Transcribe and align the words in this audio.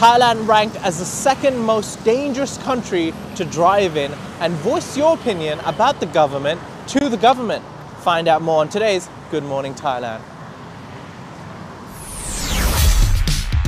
Thailand 0.00 0.48
ranked 0.48 0.76
as 0.76 0.98
the 0.98 1.04
second 1.04 1.58
most 1.58 2.02
dangerous 2.04 2.56
country 2.56 3.12
to 3.36 3.44
drive 3.44 3.98
in 3.98 4.10
and 4.40 4.54
voice 4.54 4.96
your 4.96 5.12
opinion 5.12 5.60
about 5.66 6.00
the 6.00 6.06
government 6.06 6.58
to 6.86 7.10
the 7.10 7.18
government. 7.18 7.62
Find 7.98 8.26
out 8.26 8.40
more 8.40 8.62
on 8.62 8.70
today's 8.70 9.10
Good 9.30 9.44
Morning 9.44 9.74
Thailand. 9.74 10.22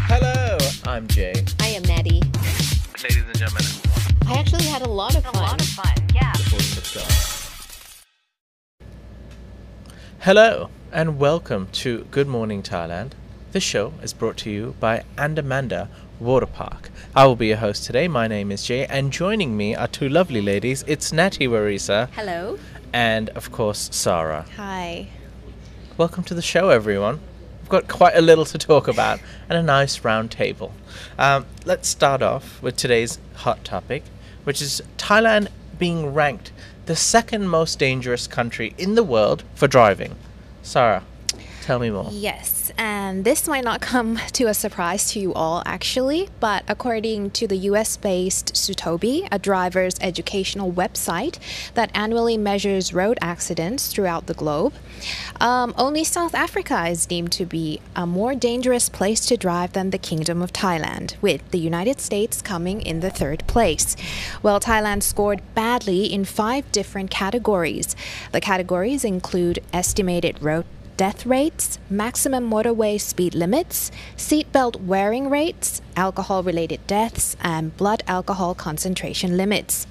Hello, 0.08 0.56
I'm 0.86 1.06
Jay. 1.06 1.34
I 1.60 1.66
am 1.66 1.82
Maddie. 1.82 2.22
Ladies 3.02 3.24
and 3.26 3.36
gentlemen, 3.36 3.64
I 4.26 4.38
actually 4.38 4.64
had 4.64 4.80
a 4.80 4.88
lot 4.88 5.14
of 5.14 5.24
fun. 5.24 5.34
A 5.34 5.38
lot 5.38 5.60
of 5.60 5.68
fun, 5.68 5.94
yeah. 6.14 6.32
Hello, 10.20 10.70
and 10.90 11.18
welcome 11.18 11.68
to 11.72 12.06
Good 12.10 12.26
Morning 12.26 12.62
Thailand. 12.62 13.10
This 13.52 13.62
show 13.62 13.92
is 14.02 14.14
brought 14.14 14.38
to 14.38 14.50
you 14.50 14.74
by 14.80 15.04
Andamanda 15.18 15.88
Water 16.22 16.46
Park. 16.46 16.90
I 17.16 17.26
will 17.26 17.36
be 17.36 17.48
your 17.48 17.56
host 17.56 17.84
today. 17.84 18.06
My 18.06 18.28
name 18.28 18.52
is 18.52 18.62
Jay, 18.62 18.86
and 18.86 19.12
joining 19.12 19.56
me 19.56 19.74
are 19.74 19.88
two 19.88 20.08
lovely 20.08 20.40
ladies. 20.40 20.84
It's 20.86 21.12
Natty 21.12 21.48
Warisa 21.48 22.08
Hello. 22.10 22.58
and, 22.92 23.28
of 23.30 23.50
course, 23.50 23.88
Sarah. 23.92 24.46
Hi. 24.56 25.08
Welcome 25.96 26.22
to 26.24 26.34
the 26.34 26.42
show, 26.42 26.70
everyone. 26.70 27.20
We've 27.60 27.68
got 27.68 27.88
quite 27.88 28.16
a 28.16 28.20
little 28.20 28.44
to 28.46 28.58
talk 28.58 28.86
about 28.86 29.18
and 29.48 29.58
a 29.58 29.62
nice 29.62 30.04
round 30.04 30.30
table. 30.30 30.72
Um, 31.18 31.44
let's 31.64 31.88
start 31.88 32.22
off 32.22 32.62
with 32.62 32.76
today's 32.76 33.18
hot 33.34 33.64
topic, 33.64 34.04
which 34.44 34.62
is 34.62 34.80
Thailand 34.98 35.48
being 35.78 36.14
ranked 36.14 36.52
the 36.86 36.94
second 36.96 37.48
most 37.48 37.78
dangerous 37.78 38.26
country 38.26 38.74
in 38.78 38.94
the 38.94 39.02
world 39.04 39.42
for 39.54 39.66
driving. 39.66 40.14
Sarah, 40.62 41.02
tell 41.62 41.78
me 41.78 41.90
more. 41.90 42.08
Yes, 42.10 42.72
and 42.76 43.24
this 43.24 43.48
might 43.48 43.64
not 43.64 43.80
come 43.80 44.16
to 44.32 44.46
a 44.46 44.54
surprise 44.54 45.10
to 45.12 45.20
you 45.20 45.32
all 45.32 45.62
actually, 45.64 46.28
but 46.40 46.64
according 46.68 47.30
to 47.30 47.46
the 47.46 47.56
US 47.70 47.96
based 47.96 48.54
Zutobi, 48.54 49.26
a 49.30 49.38
driver's 49.38 49.94
educational 50.00 50.72
website 50.72 51.38
that 51.74 51.90
annually 51.94 52.36
measures 52.36 52.92
road 52.92 53.18
accidents 53.20 53.92
throughout 53.92 54.26
the 54.26 54.34
globe, 54.34 54.74
um, 55.40 55.74
only 55.78 56.04
South 56.04 56.34
Africa 56.34 56.86
is 56.88 57.06
deemed 57.06 57.32
to 57.32 57.46
be 57.46 57.80
a 57.96 58.06
more 58.06 58.34
dangerous 58.34 58.88
place 58.88 59.24
to 59.26 59.36
drive 59.36 59.72
than 59.72 59.90
the 59.90 59.98
Kingdom 59.98 60.42
of 60.42 60.52
Thailand, 60.52 61.14
with 61.20 61.48
the 61.50 61.58
United 61.58 62.00
States 62.00 62.42
coming 62.42 62.82
in 62.82 63.00
the 63.00 63.10
third 63.10 63.46
place. 63.46 63.96
Well, 64.42 64.60
Thailand 64.60 65.02
scored 65.02 65.42
badly 65.54 66.12
in 66.12 66.24
five 66.24 66.70
different 66.72 67.10
categories. 67.10 67.96
The 68.32 68.40
categories 68.40 69.04
include 69.04 69.60
estimated 69.72 70.42
road 70.42 70.64
death 71.02 71.26
rates, 71.26 71.80
maximum 71.90 72.48
motorway 72.48 72.96
speed 73.00 73.34
limits, 73.34 73.90
seatbelt 74.16 74.80
wearing 74.82 75.28
rates, 75.28 75.82
alcohol 75.96 76.44
related 76.44 76.78
deaths, 76.86 77.36
and 77.42 77.76
blood 77.76 78.04
alcohol 78.06 78.54
concentration 78.54 79.36
limits. 79.36 79.88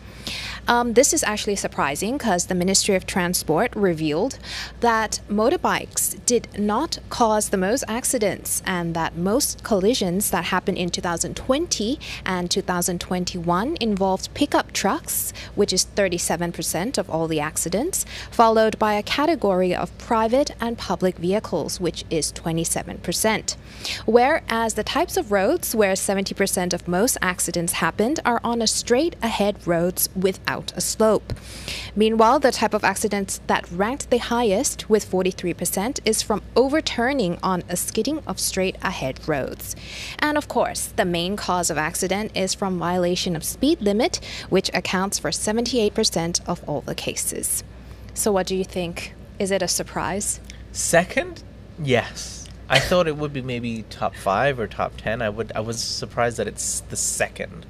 Um, 0.72 0.94
this 0.94 1.12
is 1.12 1.22
actually 1.24 1.58
surprising 1.58 2.18
because 2.18 2.46
the 2.46 2.56
Ministry 2.56 2.96
of 2.96 3.06
Transport 3.06 3.76
revealed 3.76 4.40
that 4.80 5.20
motorbikes 5.30 6.18
did 6.26 6.48
not 6.58 6.98
cause 7.10 7.50
the 7.50 7.58
most 7.58 7.84
accidents 7.90 8.64
and 8.66 8.96
that 8.96 9.18
most 9.18 9.66
collisions 9.66 10.32
that 10.32 10.46
happened 10.46 10.78
in 10.78 10.90
2020 10.90 12.00
and 12.26 12.50
2021 12.50 13.78
involved 13.82 14.34
pickup 14.34 14.72
trucks, 14.72 15.34
which 15.56 15.74
is 15.74 15.86
37% 15.94 16.98
of 16.98 17.10
all 17.10 17.28
the 17.28 17.42
accidents, 17.42 18.06
followed 18.32 18.80
by 18.80 18.94
a 18.94 19.04
category 19.04 19.76
of 19.76 19.98
private 19.98 20.52
and 20.62 20.78
public 20.78 21.18
vehicles, 21.18 21.82
which 21.82 22.06
is 22.10 22.32
27%. 22.32 23.58
Whereas 24.06 24.76
the 24.76 24.86
types 24.86 25.18
of 25.18 25.34
roads 25.34 25.76
where 25.76 25.96
70% 25.96 26.72
of 26.72 26.88
most 26.88 27.18
accidents 27.22 27.74
happened 27.74 28.22
are 28.24 28.40
on 28.42 28.62
a 28.62 28.68
straight 28.68 29.18
ahead 29.22 29.68
roads 29.68 30.08
without 30.16 30.61
a 30.76 30.82
slope. 30.82 31.34
Meanwhile, 31.96 32.40
the 32.40 32.52
type 32.52 32.74
of 32.74 32.84
accidents 32.84 33.42
that 33.48 33.70
ranked 33.72 34.10
the 34.10 34.20
highest 34.20 34.90
with 34.90 35.10
43% 35.10 36.00
is 36.06 36.22
from 36.22 36.44
overturning 36.56 37.40
on 37.42 37.64
a 37.68 37.76
skidding 37.76 38.20
of 38.28 38.40
straight 38.40 38.76
ahead 38.82 39.20
roads. 39.28 39.76
And 40.20 40.38
of 40.38 40.48
course, 40.48 40.94
the 40.96 41.06
main 41.06 41.36
cause 41.36 41.70
of 41.70 41.78
accident 41.78 42.32
is 42.36 42.54
from 42.54 42.78
violation 42.78 43.36
of 43.36 43.44
speed 43.44 43.82
limit, 43.82 44.20
which 44.50 44.70
accounts 44.74 45.18
for 45.18 45.32
78% 45.32 46.48
of 46.48 46.64
all 46.70 46.82
the 46.82 46.96
cases. 46.96 47.64
So 48.14 48.32
what 48.32 48.46
do 48.48 48.56
you 48.56 48.64
think? 48.64 49.14
Is 49.40 49.50
it 49.52 49.62
a 49.62 49.68
surprise? 49.68 50.40
Second? 50.72 51.44
Yes. 51.82 52.42
I 52.72 52.80
thought 52.80 53.08
it 53.08 53.18
would 53.18 53.34
be 53.34 53.42
maybe 53.42 53.84
top 53.90 54.16
five 54.16 54.58
or 54.58 54.66
top 54.66 54.96
ten. 54.96 55.22
I 55.22 55.28
would. 55.28 55.52
I 55.54 55.60
was 55.60 55.82
surprised 55.82 56.38
that 56.38 56.48
it's 56.48 56.80
the 56.80 56.96
second. 56.96 57.66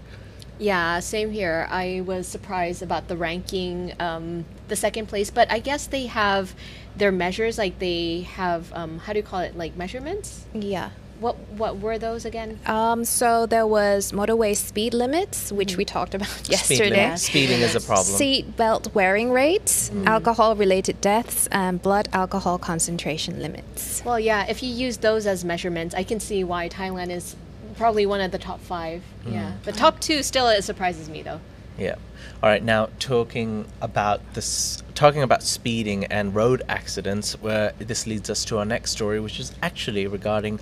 Yeah, 0.61 0.99
same 0.99 1.31
here. 1.31 1.67
I 1.71 2.03
was 2.05 2.27
surprised 2.27 2.83
about 2.83 3.07
the 3.07 3.17
ranking, 3.17 3.93
um, 3.99 4.45
the 4.67 4.75
second 4.75 5.07
place, 5.07 5.31
but 5.31 5.51
I 5.51 5.57
guess 5.57 5.87
they 5.87 6.05
have 6.05 6.53
their 6.95 7.11
measures. 7.11 7.57
Like 7.57 7.79
they 7.79 8.21
have, 8.33 8.71
um, 8.73 8.99
how 8.99 9.13
do 9.13 9.17
you 9.19 9.23
call 9.23 9.39
it? 9.39 9.57
Like 9.57 9.75
measurements. 9.75 10.45
Yeah. 10.53 10.91
What 11.19 11.37
what 11.51 11.79
were 11.79 11.97
those 11.97 12.25
again? 12.25 12.59
Um, 12.67 13.05
so 13.05 13.45
there 13.47 13.65
was 13.67 14.11
motorway 14.11 14.55
speed 14.55 14.93
limits, 14.93 15.51
which 15.51 15.77
we 15.77 15.85
talked 15.85 16.13
about 16.15 16.27
Speed 16.29 16.51
yesterday. 16.51 16.89
limit. 16.89 17.19
Speeding 17.19 17.61
is 17.61 17.75
a 17.75 17.81
problem. 17.81 18.05
Seat 18.05 18.55
belt 18.55 18.93
wearing 18.93 19.31
rates, 19.31 19.91
alcohol 20.05 20.55
related 20.55 20.99
deaths, 21.01 21.47
and 21.51 21.81
blood 21.81 22.07
alcohol 22.13 22.57
concentration 22.57 23.39
limits. 23.39 24.03
Well, 24.05 24.19
yeah, 24.19 24.45
if 24.47 24.63
you 24.63 24.69
use 24.69 24.97
those 24.97 25.27
as 25.27 25.43
measurements, 25.45 25.93
I 25.93 26.03
can 26.03 26.19
see 26.19 26.43
why 26.43 26.69
Thailand 26.69 27.09
is 27.11 27.35
probably 27.81 28.05
one 28.05 28.21
of 28.21 28.31
the 28.31 28.37
top 28.37 28.59
five. 28.59 29.01
Yeah, 29.25 29.53
hmm. 29.53 29.63
the 29.63 29.71
top 29.71 29.99
two 29.99 30.21
still 30.21 30.47
it 30.47 30.61
surprises 30.61 31.09
me 31.09 31.23
though. 31.23 31.41
Yeah. 31.79 31.95
All 32.43 32.49
right. 32.49 32.63
Now 32.63 32.89
talking 32.99 33.65
about 33.81 34.21
this, 34.35 34.83
talking 34.93 35.23
about 35.23 35.41
speeding 35.41 36.05
and 36.05 36.35
road 36.35 36.61
accidents, 36.69 37.33
where 37.41 37.73
this 37.79 38.05
leads 38.05 38.29
us 38.29 38.45
to 38.45 38.59
our 38.59 38.65
next 38.65 38.91
story, 38.91 39.19
which 39.19 39.39
is 39.39 39.55
actually 39.63 40.05
regarding 40.05 40.59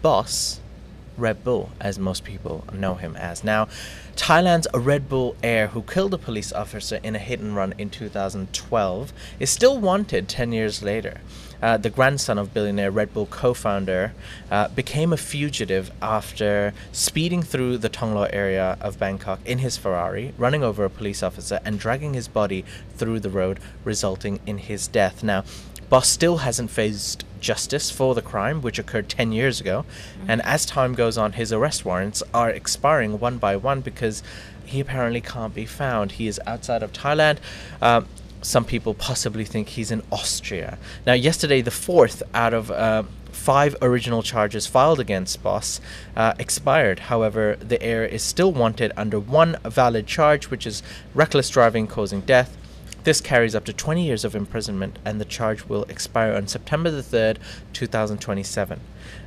Boss 0.00 0.60
Red 1.22 1.44
Bull, 1.44 1.70
as 1.80 1.98
most 1.98 2.24
people 2.24 2.64
know 2.72 2.96
him 2.96 3.16
as. 3.16 3.44
Now, 3.44 3.68
Thailand's 4.16 4.66
Red 4.74 5.08
Bull 5.08 5.36
heir, 5.42 5.68
who 5.68 5.82
killed 5.82 6.12
a 6.12 6.18
police 6.18 6.52
officer 6.52 6.98
in 7.02 7.14
a 7.14 7.18
hit 7.20 7.38
and 7.38 7.54
run 7.54 7.72
in 7.78 7.88
2012, 7.88 9.12
is 9.38 9.48
still 9.48 9.78
wanted 9.78 10.28
10 10.28 10.52
years 10.52 10.82
later. 10.82 11.20
Uh, 11.62 11.76
the 11.76 11.90
grandson 11.90 12.38
of 12.38 12.52
billionaire 12.52 12.90
Red 12.90 13.14
Bull 13.14 13.26
co 13.26 13.54
founder 13.54 14.12
uh, 14.50 14.66
became 14.68 15.12
a 15.12 15.16
fugitive 15.16 15.92
after 16.02 16.74
speeding 16.90 17.42
through 17.42 17.78
the 17.78 17.88
Tonglo 17.88 18.28
area 18.32 18.76
of 18.80 18.98
Bangkok 18.98 19.38
in 19.46 19.58
his 19.58 19.76
Ferrari, 19.76 20.34
running 20.36 20.64
over 20.64 20.84
a 20.84 20.90
police 20.90 21.22
officer, 21.22 21.60
and 21.64 21.78
dragging 21.78 22.14
his 22.14 22.26
body 22.26 22.64
through 22.96 23.20
the 23.20 23.30
road, 23.30 23.60
resulting 23.84 24.40
in 24.44 24.58
his 24.58 24.88
death. 24.88 25.22
Now, 25.22 25.44
Boss 25.88 26.08
still 26.08 26.38
hasn't 26.38 26.70
faced 26.70 27.24
justice 27.42 27.90
for 27.90 28.14
the 28.14 28.22
crime, 28.22 28.62
which 28.62 28.78
occurred 28.78 29.10
10 29.10 29.32
years 29.32 29.60
ago. 29.60 29.84
And 30.26 30.40
as 30.42 30.64
time 30.64 30.94
goes 30.94 31.18
on, 31.18 31.32
his 31.32 31.52
arrest 31.52 31.84
warrants 31.84 32.22
are 32.32 32.48
expiring 32.48 33.20
one 33.20 33.36
by 33.36 33.56
one 33.56 33.82
because 33.82 34.22
he 34.64 34.80
apparently 34.80 35.20
can't 35.20 35.54
be 35.54 35.66
found. 35.66 36.12
He 36.12 36.26
is 36.26 36.40
outside 36.46 36.82
of 36.82 36.92
Thailand. 36.92 37.38
Um, 37.82 38.06
some 38.40 38.64
people 38.64 38.94
possibly 38.94 39.44
think 39.44 39.68
he's 39.70 39.90
in 39.90 40.02
Austria. 40.10 40.78
Now, 41.06 41.12
yesterday, 41.12 41.60
the 41.60 41.70
fourth 41.70 42.22
out 42.34 42.54
of 42.54 42.70
uh, 42.70 43.04
five 43.30 43.76
original 43.82 44.22
charges 44.22 44.66
filed 44.66 45.00
against 45.00 45.42
Boss 45.42 45.80
uh, 46.16 46.34
expired. 46.38 46.98
However, 47.00 47.56
the 47.60 47.80
heir 47.82 48.04
is 48.04 48.22
still 48.22 48.52
wanted 48.52 48.92
under 48.96 49.18
one 49.20 49.56
valid 49.64 50.06
charge, 50.06 50.50
which 50.50 50.66
is 50.66 50.82
reckless 51.14 51.50
driving 51.50 51.86
causing 51.86 52.20
death. 52.22 52.56
This 53.04 53.20
carries 53.20 53.54
up 53.54 53.64
to 53.64 53.72
20 53.72 54.04
years 54.04 54.24
of 54.24 54.36
imprisonment, 54.36 54.98
and 55.04 55.20
the 55.20 55.24
charge 55.24 55.64
will 55.64 55.84
expire 55.84 56.34
on 56.34 56.46
September 56.46 56.90
the 56.90 57.02
3rd, 57.02 57.38
2027. 57.72 58.80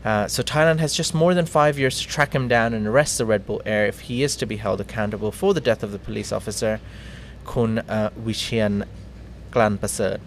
Uh, 0.04 0.28
so, 0.28 0.42
Thailand 0.42 0.80
has 0.80 0.94
just 0.94 1.14
more 1.14 1.34
than 1.34 1.46
five 1.46 1.78
years 1.78 2.00
to 2.00 2.08
track 2.08 2.34
him 2.34 2.48
down 2.48 2.74
and 2.74 2.88
arrest 2.88 3.18
the 3.18 3.26
Red 3.26 3.46
Bull 3.46 3.62
heir 3.66 3.86
if 3.86 4.02
he 4.02 4.24
is 4.24 4.36
to 4.38 4.46
be 4.46 4.58
held 4.58 4.80
accountable 4.80 5.32
for 5.32 5.54
the 5.54 5.62
death 5.62 5.84
of 5.84 5.92
the 5.92 6.00
police 6.00 6.32
officer, 6.32 6.80
Kun 7.46 7.80
uh, 7.80 8.12
Wichian 8.18 8.86
Glanprasert. 9.52 10.20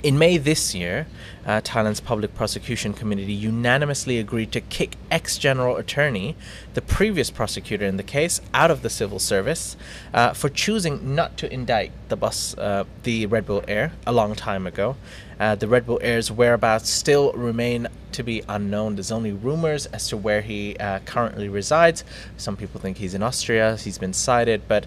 In 0.00 0.16
May 0.16 0.38
this 0.38 0.76
year, 0.76 1.08
uh, 1.44 1.60
Thailand's 1.60 1.98
Public 1.98 2.32
Prosecution 2.32 2.92
Committee 2.94 3.32
unanimously 3.32 4.20
agreed 4.20 4.52
to 4.52 4.60
kick 4.60 4.94
ex 5.10 5.36
General 5.36 5.76
Attorney, 5.76 6.36
the 6.74 6.80
previous 6.80 7.32
prosecutor 7.32 7.84
in 7.84 7.96
the 7.96 8.04
case, 8.04 8.40
out 8.54 8.70
of 8.70 8.82
the 8.82 8.90
civil 8.90 9.18
service 9.18 9.76
uh, 10.14 10.34
for 10.34 10.48
choosing 10.50 11.16
not 11.16 11.36
to 11.38 11.52
indict 11.52 11.90
the 12.10 12.16
Boss, 12.16 12.56
uh, 12.58 12.84
the 13.02 13.26
Red 13.26 13.44
Bull 13.44 13.64
heir, 13.66 13.90
a 14.06 14.12
long 14.12 14.36
time 14.36 14.68
ago. 14.68 14.94
Uh, 15.40 15.56
the 15.56 15.66
Red 15.66 15.84
Bull 15.84 15.98
heir's 16.00 16.30
whereabouts 16.30 16.88
still 16.88 17.32
remain 17.32 17.88
to 18.12 18.22
be 18.22 18.44
unknown. 18.48 18.94
There's 18.94 19.10
only 19.10 19.32
rumors 19.32 19.86
as 19.86 20.06
to 20.10 20.16
where 20.16 20.42
he 20.42 20.76
uh, 20.76 21.00
currently 21.06 21.48
resides. 21.48 22.04
Some 22.36 22.56
people 22.56 22.80
think 22.80 22.98
he's 22.98 23.14
in 23.14 23.22
Austria, 23.24 23.76
he's 23.76 23.98
been 23.98 24.12
cited, 24.12 24.62
but 24.68 24.86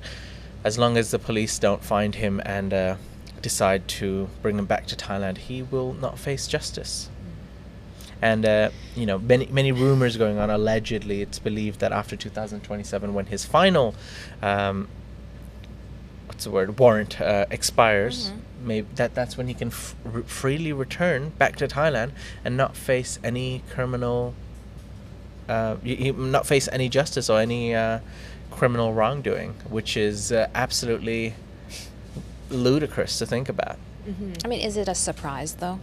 as 0.64 0.78
long 0.78 0.96
as 0.96 1.12
the 1.12 1.20
police 1.20 1.60
don't 1.60 1.84
find 1.84 2.16
him 2.16 2.42
and 2.46 2.74
uh, 2.74 2.96
decide 3.42 3.88
to 3.88 4.30
bring 4.42 4.58
him 4.58 4.66
back 4.66 4.86
to 4.88 4.96
Thailand, 4.96 5.38
he 5.38 5.62
will 5.64 5.94
not 5.94 6.18
face 6.20 6.48
justice. 6.48 7.10
and 8.24 8.46
uh, 8.46 8.70
you 8.96 9.06
know 9.08 9.18
many 9.18 9.48
many 9.48 9.72
rumors 9.72 10.16
going 10.16 10.38
on. 10.38 10.50
Allegedly, 10.52 11.22
it's 11.24 11.40
believed 11.40 11.80
that 11.80 11.92
after 11.92 12.16
2027, 12.16 13.14
when 13.16 13.26
his 13.26 13.46
final 13.46 13.96
um, 14.44 14.88
what's 16.28 16.44
the 16.44 16.52
word 16.52 16.78
warrant 16.80 17.20
uh, 17.20 17.46
expires, 17.50 18.30
Mhm. 18.30 18.38
maybe 18.64 18.88
that 18.96 19.16
that's 19.16 19.38
when 19.38 19.48
he 19.48 19.56
can 19.56 19.70
f- 19.70 19.96
r- 20.06 20.22
freely 20.24 20.72
return 20.72 21.30
back 21.40 21.56
to 21.58 21.68
Thailand 21.68 22.12
and 22.46 22.56
not 22.56 22.76
face 22.78 23.18
any 23.24 23.64
criminal, 23.74 24.34
uh, 25.50 25.78
y- 25.84 25.98
y- 26.00 26.12
not 26.16 26.46
face 26.46 26.70
any 26.72 26.90
justice 26.90 27.28
or 27.30 27.40
any 27.40 27.74
uh, 27.74 28.00
criminal 28.52 28.94
wrongdoing, 28.94 29.56
which 29.70 29.98
is 29.98 30.32
uh, 30.32 30.48
absolutely 30.54 31.34
ludicrous 32.52 33.18
to 33.20 33.26
think 33.26 33.50
about. 33.50 33.78
hmm 34.06 34.34
I 34.44 34.48
mean, 34.48 34.62
is 34.62 34.78
it 34.78 34.88
a 34.88 34.96
surprise 34.96 35.56
though? 35.56 35.80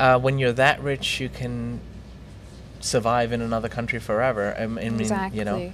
Uh, 0.00 0.18
when 0.18 0.38
you're 0.38 0.52
that 0.52 0.82
rich, 0.82 1.20
you 1.20 1.28
can 1.28 1.80
survive 2.80 3.32
in 3.32 3.40
another 3.40 3.68
country 3.68 3.98
forever. 3.98 4.54
I, 4.58 4.62
m- 4.62 4.78
I 4.78 4.82
mean, 4.90 5.00
exactly. 5.00 5.38
you 5.38 5.44
know, 5.44 5.72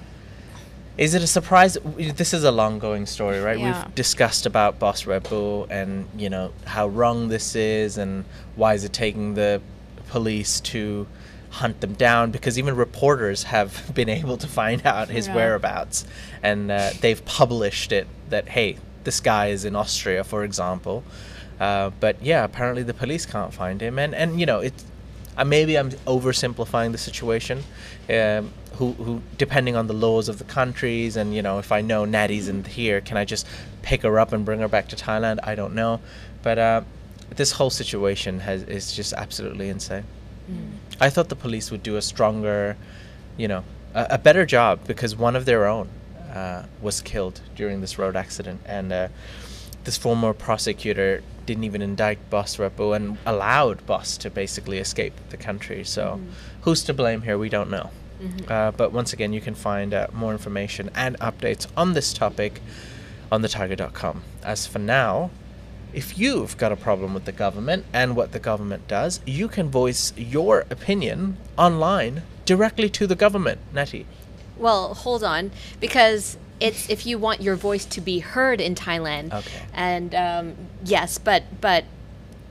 Is 0.99 1.15
it 1.15 1.23
a 1.23 1.27
surprise? 1.27 1.79
This 1.97 2.35
is 2.35 2.45
a 2.45 2.51
long 2.51 2.79
going 2.79 3.07
story, 3.07 3.41
right? 3.41 3.59
Yeah. 3.59 3.85
We've 3.87 3.95
discussed 3.95 4.45
about 4.47 4.79
Boss 4.79 5.07
Red 5.07 5.23
Bull 5.29 5.67
and, 5.71 6.07
you 6.17 6.29
know, 6.29 6.53
how 6.67 6.89
wrong 6.89 7.29
this 7.29 7.57
is 7.57 7.97
and 7.97 8.25
why 8.57 8.75
is 8.75 8.85
it 8.85 8.93
taking 8.93 9.35
the 9.35 9.63
police 10.09 10.61
to 10.61 11.07
hunt 11.51 11.81
them 11.81 11.95
down 11.95 12.31
because 12.31 12.59
even 12.59 12.77
reporters 12.77 13.45
have 13.45 13.91
been 13.95 14.09
able 14.09 14.37
to 14.37 14.47
find 14.47 14.85
out 14.87 15.09
his 15.09 15.27
Yeah. 15.27 15.35
whereabouts 15.35 16.05
and 16.43 16.71
uh, 16.71 16.91
they've 17.01 17.25
published 17.25 17.91
it 17.93 18.07
that, 18.29 18.49
hey, 18.51 18.77
this 19.05 19.21
guy 19.21 19.49
is 19.49 19.65
in 19.65 19.77
Austria, 19.77 20.25
for 20.25 20.45
example. 20.45 21.03
Uh, 21.59 21.91
but 22.01 22.23
yeah, 22.23 22.45
apparently 22.45 22.83
the 22.83 22.95
police 22.95 23.27
can't 23.27 23.53
find 23.53 23.81
him. 23.81 23.99
And, 23.99 24.15
and 24.15 24.41
you 24.41 24.47
know, 24.47 24.61
it, 24.61 24.73
uh, 25.37 25.45
maybe 25.45 25.77
I'm 25.79 25.91
oversimplifying 25.91 26.93
the 26.93 26.99
situation. 26.99 27.63
Um, 28.09 28.53
who, 28.75 28.93
who, 28.93 29.21
depending 29.37 29.77
on 29.77 29.87
the 29.87 29.93
laws 29.93 30.29
of 30.29 30.39
the 30.39 30.45
countries, 30.45 31.17
and 31.17 31.35
you 31.35 31.43
know, 31.43 31.59
if 31.59 31.71
I 31.71 31.83
know 31.83 32.07
Natty's 32.07 32.49
in 32.49 32.65
here, 32.65 33.01
can 33.03 33.19
I 33.19 33.27
just 33.27 33.47
pick 33.83 34.03
her 34.03 34.19
up 34.19 34.33
and 34.33 34.45
bring 34.45 34.61
her 34.61 34.69
back 34.69 34.89
to 34.89 34.97
Thailand? 34.97 35.39
I 35.43 35.55
don't 35.55 35.75
know, 35.75 36.01
but 36.43 36.59
uh, 36.59 36.83
this 37.29 37.53
whole 37.53 37.69
situation 37.69 38.41
has 38.41 38.63
is 38.63 38.93
just 38.93 39.13
absolutely 39.13 39.69
insane. 39.69 40.05
I 41.01 41.11
thought 41.11 41.29
the 41.29 41.37
police 41.37 41.71
would 41.71 41.83
do 41.83 41.97
a 41.97 42.03
stronger, 42.03 42.77
you 43.37 43.49
know, 43.49 43.65
a, 43.95 44.07
a 44.13 44.19
better 44.19 44.47
job 44.47 44.81
because 44.87 45.15
one 45.15 45.37
of 45.37 45.45
their 45.45 45.67
own 45.67 45.89
uh, 46.33 46.65
was 46.81 47.01
killed 47.01 47.41
during 47.55 47.81
this 47.81 47.99
road 47.99 48.17
accident, 48.17 48.61
and 48.65 48.93
uh, 48.93 49.09
this 49.85 49.97
former 49.97 50.33
prosecutor 50.33 51.23
didn't 51.47 51.65
even 51.65 51.83
indict 51.83 52.31
Boss 52.31 52.59
Red 52.59 52.77
Bull 52.77 52.93
and 52.93 53.19
allowed 53.27 53.85
Boss 53.87 54.17
to 54.19 54.31
basically 54.31 54.79
escape 54.79 55.15
the 55.31 55.37
country. 55.37 55.85
So, 55.85 56.21
who's 56.63 56.83
to 56.85 56.95
blame 56.95 57.23
here? 57.23 57.39
We 57.39 57.49
don't 57.49 57.71
know. 57.71 57.91
Uh, 58.49 58.71
but 58.73 58.93
once 58.93 59.13
again, 59.13 59.33
you 59.33 59.41
can 59.41 59.55
find 59.55 59.95
uh, 59.95 60.07
more 60.13 60.33
information 60.33 60.91
and 60.95 61.19
updates 61.21 61.67
on 61.77 61.95
this 61.95 62.13
topic 62.13 62.61
on 63.33 63.43
thethaiger.com. 63.43 64.23
As 64.43 64.67
for 64.67 64.79
now, 64.79 65.31
if 65.93 66.19
you've 66.19 66.57
got 66.57 66.71
a 66.71 66.77
problem 66.77 67.15
with 67.15 67.25
the 67.25 67.33
government 67.33 67.85
and 67.93 68.15
what 68.15 68.33
the 68.33 68.39
government 68.39 68.87
does, 68.87 69.21
you 69.27 69.49
can 69.49 69.71
voice 69.71 70.13
your 70.17 70.67
opinion 70.71 71.37
online 71.57 72.23
directly 72.45 72.89
to 72.91 73.07
the 73.07 73.17
government, 73.17 73.61
Natty. 73.73 74.07
Well, 74.61 74.95
hold 74.95 75.25
on, 75.25 75.51
because 75.81 76.37
it's 76.61 76.89
if 76.91 77.07
you 77.07 77.19
want 77.19 77.41
your 77.41 77.57
voice 77.57 77.85
to 77.87 78.01
be 78.01 78.21
heard 78.21 78.61
in 78.61 78.75
Thailand. 78.75 79.33
Okay. 79.33 79.63
And 79.73 80.15
um, 80.15 80.55
yes, 80.85 81.19
but 81.19 81.45
but 81.61 81.85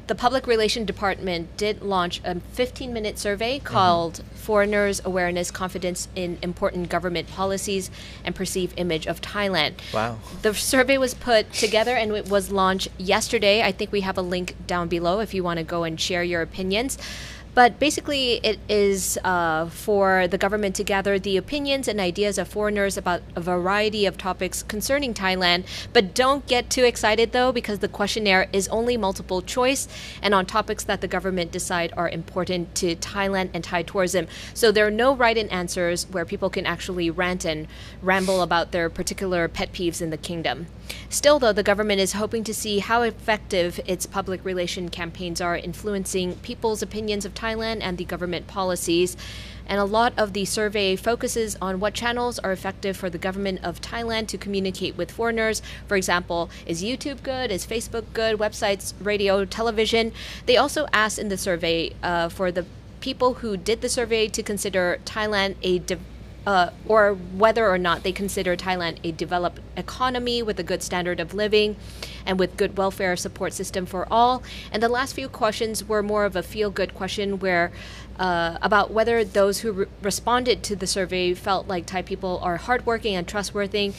the 0.08 0.16
public 0.16 0.48
relation 0.48 0.86
department 0.86 1.56
did 1.56 1.84
launch 1.84 2.20
a 2.26 2.34
15-minute 2.56 3.20
survey 3.20 3.60
called 3.60 4.24
"Foreigners' 4.34 5.00
Awareness, 5.06 5.52
Confidence 5.52 6.08
in 6.16 6.40
Important 6.42 6.90
Government 6.90 7.30
Policies, 7.30 7.92
and 8.26 8.36
Perceived 8.36 8.74
Image 8.78 9.06
of 9.06 9.22
Thailand." 9.22 9.76
Wow. 9.94 10.18
The 10.42 10.56
survey 10.56 10.98
was 10.98 11.14
put 11.14 11.54
together 11.54 11.96
and 11.96 12.12
it 12.16 12.28
was 12.28 12.52
launched 12.52 12.88
yesterday. 12.98 13.62
I 13.62 13.72
think 13.72 13.92
we 13.92 14.02
have 14.02 14.18
a 14.18 14.24
link 14.24 14.56
down 14.66 14.88
below 14.88 15.20
if 15.20 15.36
you 15.36 15.44
want 15.44 15.60
to 15.60 15.64
go 15.64 15.84
and 15.84 16.02
share 16.02 16.24
your 16.24 16.42
opinions. 16.42 16.98
But 17.60 17.78
basically, 17.78 18.40
it 18.42 18.58
is 18.70 19.20
uh, 19.22 19.68
for 19.68 20.30
the 20.30 20.38
government 20.38 20.78
to 20.78 20.84
gather 20.86 21.20
the 21.20 21.36
opinions 21.36 21.90
and 21.90 22.00
ideas 22.00 22.38
of 22.38 22.48
foreigners 22.48 22.96
about 22.96 23.22
a 23.36 23.42
variety 23.42 24.06
of 24.06 24.18
topics 24.18 24.64
concerning 24.64 25.14
Thailand. 25.14 25.66
But 25.92 26.14
don't 26.16 26.48
get 26.48 26.70
too 26.70 26.86
excited 26.86 27.34
though, 27.34 27.52
because 27.52 27.80
the 27.80 27.90
questionnaire 27.90 28.48
is 28.54 28.70
only 28.70 28.96
multiple 28.96 29.42
choice 29.42 29.90
and 30.22 30.34
on 30.34 30.46
topics 30.46 30.86
that 30.86 31.02
the 31.02 31.08
government 31.10 31.52
decide 31.52 31.92
are 31.98 32.08
important 32.08 32.76
to 32.76 32.96
Thailand 32.96 33.50
and 33.54 33.62
Thai 33.62 33.84
tourism. 33.84 34.28
So 34.54 34.72
there 34.72 34.88
are 34.88 34.92
no 35.06 35.14
right 35.14 35.36
in 35.36 35.50
answers 35.50 36.10
where 36.10 36.24
people 36.24 36.50
can 36.50 36.66
actually 36.66 37.10
rant 37.10 37.44
and 37.44 37.68
ramble 38.02 38.42
about 38.42 38.72
their 38.72 38.90
particular 38.90 39.50
pet 39.50 39.74
peeves 39.74 40.02
in 40.02 40.12
the 40.12 40.18
kingdom. 40.18 40.68
Still, 41.10 41.40
though, 41.40 41.54
the 41.54 41.64
government 41.64 42.00
is 42.00 42.14
hoping 42.14 42.44
to 42.44 42.54
see 42.54 42.80
how 42.80 43.02
effective 43.02 43.80
its 43.86 44.06
public 44.06 44.44
relation 44.46 44.90
campaigns 44.90 45.42
are 45.42 45.58
influencing 45.58 46.36
people's 46.36 46.82
opinions 46.82 47.26
of 47.26 47.34
Thailand 47.34 47.80
and 47.82 47.98
the 47.98 48.06
government 48.06 48.48
policies. 48.48 49.18
And 49.66 49.80
a 49.80 49.86
lot 49.86 50.14
of 50.18 50.34
the 50.34 50.46
survey 50.46 50.96
focuses 50.96 51.56
on 51.62 51.80
what 51.80 51.94
channels 51.94 52.40
are 52.40 52.52
effective 52.52 52.98
for 52.98 53.10
the 53.10 53.20
government 53.20 53.64
of 53.64 53.82
Thailand 53.82 54.28
to 54.28 54.38
communicate 54.38 54.98
with 54.98 55.12
foreigners. 55.12 55.62
For 55.88 55.96
example, 55.96 56.50
is 56.66 56.84
YouTube 56.84 57.22
good? 57.22 57.52
Is 57.52 57.68
Facebook 57.68 58.06
good? 58.14 58.40
Websites, 58.40 58.94
radio, 59.00 59.46
television. 59.46 60.12
They 60.48 60.58
also 60.58 60.88
asked 60.92 61.20
in 61.20 61.30
the 61.30 61.38
survey 61.38 61.94
uh, 62.02 62.30
for 62.30 62.52
the 62.52 62.66
people 63.00 63.36
who 63.36 63.58
did 63.58 63.82
the 63.82 63.90
survey 63.90 64.28
to 64.28 64.44
consider 64.44 65.00
Thailand 65.06 65.56
a 65.62 65.80
de- 65.80 66.00
uh, 66.46 66.70
or 66.88 67.14
whether 67.14 67.70
or 67.70 67.78
not 67.78 68.04
they 68.04 68.12
consider 68.12 68.56
Thailand 68.56 68.98
a 69.04 69.12
developed 69.12 69.60
economy 69.76 70.42
with 70.42 70.60
a 70.60 70.64
good 70.64 70.82
standard 70.82 71.20
of 71.20 71.34
living 71.34 71.76
and 72.26 72.40
with 72.40 72.58
good 72.58 72.78
welfare 72.78 73.16
support 73.16 73.54
system 73.54 73.86
for 73.86 74.08
all. 74.12 74.44
And 74.72 74.82
the 74.82 74.90
last 74.90 75.14
few 75.14 75.30
questions 75.30 75.84
were 75.84 76.04
more 76.04 76.26
of 76.26 76.36
a 76.36 76.44
feel 76.44 76.70
good 76.70 76.94
question 76.94 77.40
where 77.40 77.72
uh, 78.18 78.58
about 78.62 78.92
whether 78.92 79.24
those 79.24 79.60
who 79.60 79.72
re- 79.72 79.86
responded 80.02 80.64
to 80.64 80.76
the 80.76 80.88
survey 80.88 81.34
felt 81.34 81.68
like 81.68 81.86
Thai 81.86 82.02
people 82.02 82.40
are 82.44 82.58
hardworking 82.58 83.16
and 83.16 83.28
trustworthy 83.28 83.94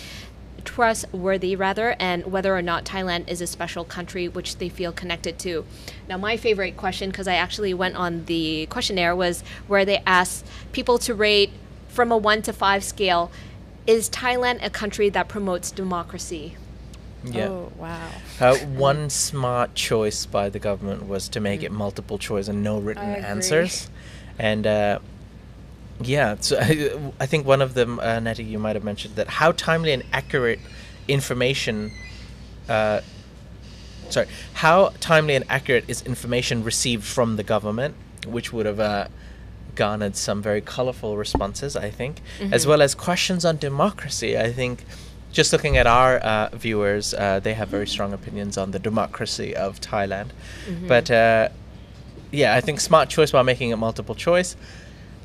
trustworthy 0.64 1.56
rather 1.56 1.96
and 1.98 2.30
whether 2.30 2.54
or 2.54 2.62
not 2.62 2.84
Thailand 2.84 3.28
is 3.28 3.40
a 3.40 3.46
special 3.46 3.84
country 3.84 4.28
which 4.28 4.58
they 4.58 4.68
feel 4.68 4.92
connected 4.92 5.38
to. 5.40 5.64
Now 6.08 6.18
my 6.18 6.36
favorite 6.36 6.76
question 6.76 7.10
because 7.10 7.26
I 7.26 7.34
actually 7.34 7.72
went 7.72 7.96
on 7.96 8.26
the 8.26 8.66
questionnaire 8.66 9.16
was 9.16 9.42
where 9.66 9.84
they 9.84 10.02
asked 10.06 10.46
people 10.72 10.98
to 10.98 11.14
rate 11.14 11.50
from 11.90 12.12
a 12.12 12.16
1 12.16 12.42
to 12.42 12.52
5 12.52 12.84
scale 12.84 13.30
is 13.86 14.08
Thailand 14.08 14.64
a 14.64 14.70
country 14.70 15.08
that 15.10 15.28
promotes 15.28 15.70
democracy? 15.70 16.56
Yeah. 17.24 17.48
Oh, 17.48 17.72
wow. 17.76 18.10
Uh, 18.40 18.56
one 18.56 19.10
smart 19.10 19.74
choice 19.74 20.24
by 20.26 20.48
the 20.48 20.58
government 20.58 21.06
was 21.06 21.28
to 21.30 21.40
make 21.40 21.62
it 21.62 21.72
multiple 21.72 22.18
choice 22.18 22.48
and 22.48 22.62
no 22.62 22.78
written 22.78 23.02
I 23.02 23.16
agree. 23.16 23.28
answers. 23.28 23.90
And 24.38 24.66
uh, 24.66 25.00
yeah, 26.00 26.36
so 26.40 26.58
I, 26.58 27.12
I 27.20 27.26
think 27.26 27.46
one 27.46 27.60
of 27.60 27.74
them, 27.74 28.00
uh, 28.00 28.20
Natty, 28.20 28.44
you 28.44 28.58
might 28.58 28.76
have 28.76 28.84
mentioned 28.84 29.16
that 29.16 29.28
how 29.28 29.52
timely 29.52 29.92
and 29.92 30.02
accurate 30.12 30.60
information. 31.08 31.90
Uh, 32.68 33.00
sorry, 34.08 34.28
how 34.54 34.92
timely 35.00 35.34
and 35.34 35.44
accurate 35.48 35.84
is 35.88 36.02
information 36.02 36.64
received 36.64 37.04
from 37.04 37.36
the 37.36 37.42
government, 37.42 37.94
which 38.26 38.52
would 38.52 38.64
have 38.66 38.80
uh, 38.80 39.08
garnered 39.74 40.16
some 40.16 40.42
very 40.42 40.60
colorful 40.60 41.16
responses, 41.16 41.76
I 41.76 41.90
think, 41.90 42.20
as 42.52 42.66
well 42.66 42.82
as 42.82 42.94
questions 42.94 43.44
on 43.44 43.56
democracy. 43.58 44.36
I 44.38 44.52
think 44.52 44.84
just 45.32 45.52
looking 45.52 45.76
at 45.76 45.86
our 45.86 46.16
uh, 46.18 46.48
viewers, 46.52 47.14
uh, 47.14 47.40
they 47.40 47.54
have 47.54 47.68
very 47.68 47.86
strong 47.86 48.12
opinions 48.12 48.58
on 48.58 48.70
the 48.72 48.78
democracy 48.78 49.54
of 49.54 49.80
Thailand. 49.80 50.28
But 50.88 51.10
uh, 51.10 51.48
yeah, 52.32 52.54
I 52.54 52.60
think 52.60 52.80
smart 52.80 53.08
choice 53.08 53.30
by 53.30 53.42
making 53.42 53.70
it 53.70 53.76
multiple 53.76 54.14
choice. 54.14 54.56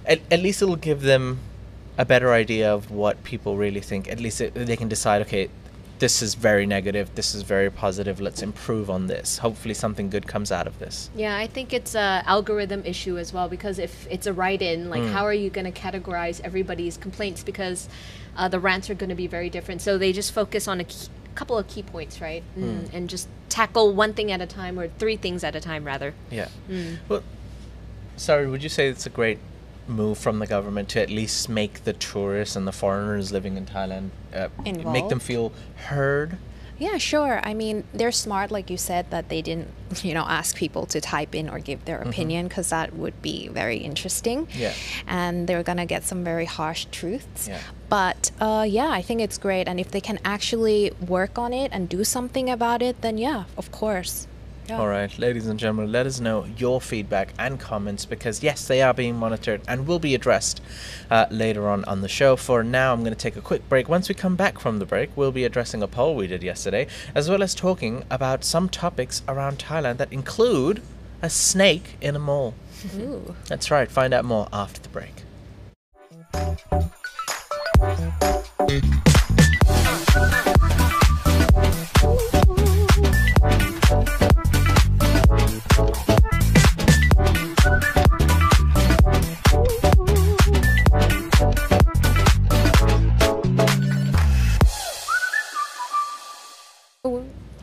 At, 0.06 0.20
at 0.30 0.40
least 0.40 0.62
it'll 0.62 0.76
give 0.76 1.02
them 1.02 1.40
a 1.98 2.06
better 2.06 2.34
idea 2.34 2.74
of 2.74 2.92
what 2.92 3.24
people 3.24 3.58
really 3.58 3.80
think. 3.82 4.08
At 4.08 4.20
least 4.20 4.42
it, 4.42 4.54
they 4.54 4.76
can 4.78 4.90
decide, 4.90 5.22
okay, 5.24 5.50
this 6.00 6.22
is 6.22 6.36
very 6.36 6.66
negative, 6.66 7.14
this 7.16 7.34
is 7.34 7.44
very 7.44 7.72
positive, 7.72 8.20
let's 8.20 8.42
improve 8.42 8.90
on 8.90 9.08
this. 9.08 9.38
Hopefully, 9.38 9.74
something 9.74 10.10
good 10.10 10.28
comes 10.28 10.52
out 10.52 10.68
of 10.68 10.78
this. 10.80 11.10
Yeah, 11.16 11.38
I 11.38 11.48
think 11.48 11.74
it's 11.74 11.96
a 11.96 12.24
algorithm 12.26 12.84
issue 12.86 13.18
as 13.18 13.32
well 13.32 13.48
because 13.48 13.80
if 13.80 14.08
it's 14.10 14.28
a 14.28 14.34
write-in, 14.34 14.90
like 14.90 15.04
how 15.04 15.26
are 15.26 15.34
you 15.34 15.50
going 15.50 15.72
to 15.72 15.80
categorize 15.80 16.42
everybody's 16.42 16.98
complaints 16.98 17.44
because 17.44 17.88
uh, 18.36 18.48
the 18.48 18.60
rants 18.60 18.90
are 18.90 18.96
going 18.96 19.10
to 19.10 19.16
be 19.16 19.28
very 19.28 19.50
different. 19.50 19.82
So 19.82 19.98
they 19.98 20.12
just 20.12 20.34
focus 20.34 20.68
on 20.68 20.80
a 20.80 20.84
key, 20.84 21.08
couple 21.36 21.58
of 21.58 21.68
key 21.68 21.84
points, 21.84 22.22
right? 22.22 22.44
Mm, 22.58 22.94
and 22.94 23.10
just 23.10 23.28
tackle 23.50 23.94
one 23.94 24.14
thing 24.14 24.32
at 24.32 24.42
a 24.42 24.46
time 24.46 24.80
or 24.80 24.88
three 24.88 25.16
things 25.16 25.44
at 25.44 25.56
a 25.56 25.60
time 25.60 25.86
rather. 25.86 26.14
Yeah. 26.30 26.50
Well, 27.08 27.24
sorry, 28.18 28.48
would 28.48 28.64
you 28.64 28.70
say 28.70 28.88
it's 28.88 29.06
a 29.06 29.10
great 29.10 29.40
move 29.88 30.18
from 30.18 30.40
the 30.40 30.48
government 30.48 30.90
to 30.90 31.02
at 31.02 31.10
least 31.10 31.50
make 31.50 31.84
the 31.84 31.94
tourists 31.94 32.56
and 32.56 32.68
the 32.68 32.72
foreigners 32.72 33.32
living 33.32 33.58
in 33.58 33.66
Thailand 33.66 34.10
uh, 34.34 34.50
make 34.64 35.10
them 35.10 35.20
feel 35.20 35.52
heard 35.88 36.38
Yeah, 36.78 36.98
sure. 36.98 37.40
I 37.42 37.54
mean, 37.54 37.86
they're 37.94 38.12
smart, 38.12 38.52
like 38.52 38.70
you 38.70 38.78
said, 38.78 39.10
that 39.12 39.30
they 39.30 39.42
didn't, 39.42 39.70
you 40.04 40.14
know, 40.14 40.26
ask 40.28 40.58
people 40.58 40.86
to 40.88 41.00
type 41.00 41.34
in 41.34 41.50
or 41.50 41.60
give 41.60 41.86
their 41.86 42.02
opinion 42.02 42.48
because 42.48 42.70
that 42.70 42.94
would 42.94 43.22
be 43.22 43.48
very 43.48 43.78
interesting. 43.78 44.48
Yeah. 44.54 44.74
And 45.08 45.48
they're 45.48 45.64
gonna 45.64 45.86
get 45.86 46.04
some 46.04 46.24
very 46.24 46.46
harsh 46.46 46.86
truths. 46.92 47.48
Yeah. 47.48 47.62
But 47.88 48.32
uh, 48.42 48.66
yeah, 48.68 48.90
I 48.90 49.02
think 49.02 49.22
it's 49.22 49.38
great. 49.38 49.68
And 49.68 49.80
if 49.80 49.92
they 49.92 50.02
can 50.02 50.20
actually 50.26 50.92
work 51.08 51.38
on 51.40 51.54
it 51.54 51.72
and 51.72 51.88
do 51.88 52.04
something 52.04 52.50
about 52.50 52.82
it, 52.82 53.02
then 53.02 53.18
yeah, 53.18 53.46
of 53.58 53.72
course. 53.72 54.28
Yeah. 54.68 54.80
All 54.80 54.88
right, 54.88 55.20
ladies 55.20 55.46
and 55.46 55.60
gentlemen, 55.60 55.92
let 55.92 56.08
us 56.08 56.20
know 56.20 56.46
your 56.58 56.82
feedback 56.82 57.34
and 57.38 57.60
comments 57.60 58.04
because, 58.04 58.42
yes, 58.42 58.68
they 58.68 58.82
are 58.82 58.96
being 58.96 59.16
monitored 59.16 59.62
and 59.68 59.86
will 59.86 60.00
be 60.00 60.16
addressed 60.16 60.60
uh, 61.12 61.28
later 61.30 61.70
on 61.70 61.86
on 61.86 62.02
the 62.02 62.08
show. 62.08 62.36
For 62.36 62.64
now, 62.64 62.92
I'm 62.92 63.02
going 63.02 63.14
to 63.14 63.20
take 63.20 63.36
a 63.36 63.42
quick 63.42 63.70
break. 63.70 63.88
Once 63.88 64.10
we 64.10 64.16
come 64.16 64.36
back 64.36 64.58
from 64.58 64.80
the 64.80 64.86
break, 64.86 65.16
we'll 65.16 65.32
be 65.32 65.44
addressing 65.44 65.84
a 65.84 65.88
poll 65.88 66.16
we 66.16 66.26
did 66.26 66.42
yesterday, 66.42 66.88
as 67.14 67.30
well 67.30 67.44
as 67.44 67.54
talking 67.54 68.06
about 68.10 68.44
some 68.44 68.68
topics 68.68 69.22
around 69.28 69.60
Thailand 69.60 69.98
that 69.98 70.12
include 70.12 70.82
a 71.22 71.30
snake 71.30 71.98
in 72.02 72.16
a 72.16 72.20
mall. 72.20 72.56
Ooh. 72.98 73.36
That's 73.48 73.70
right, 73.70 73.90
find 73.90 74.16
out 74.16 74.26
more 74.26 74.48
after 74.52 74.82
the 74.82 74.90
break. 74.90 75.26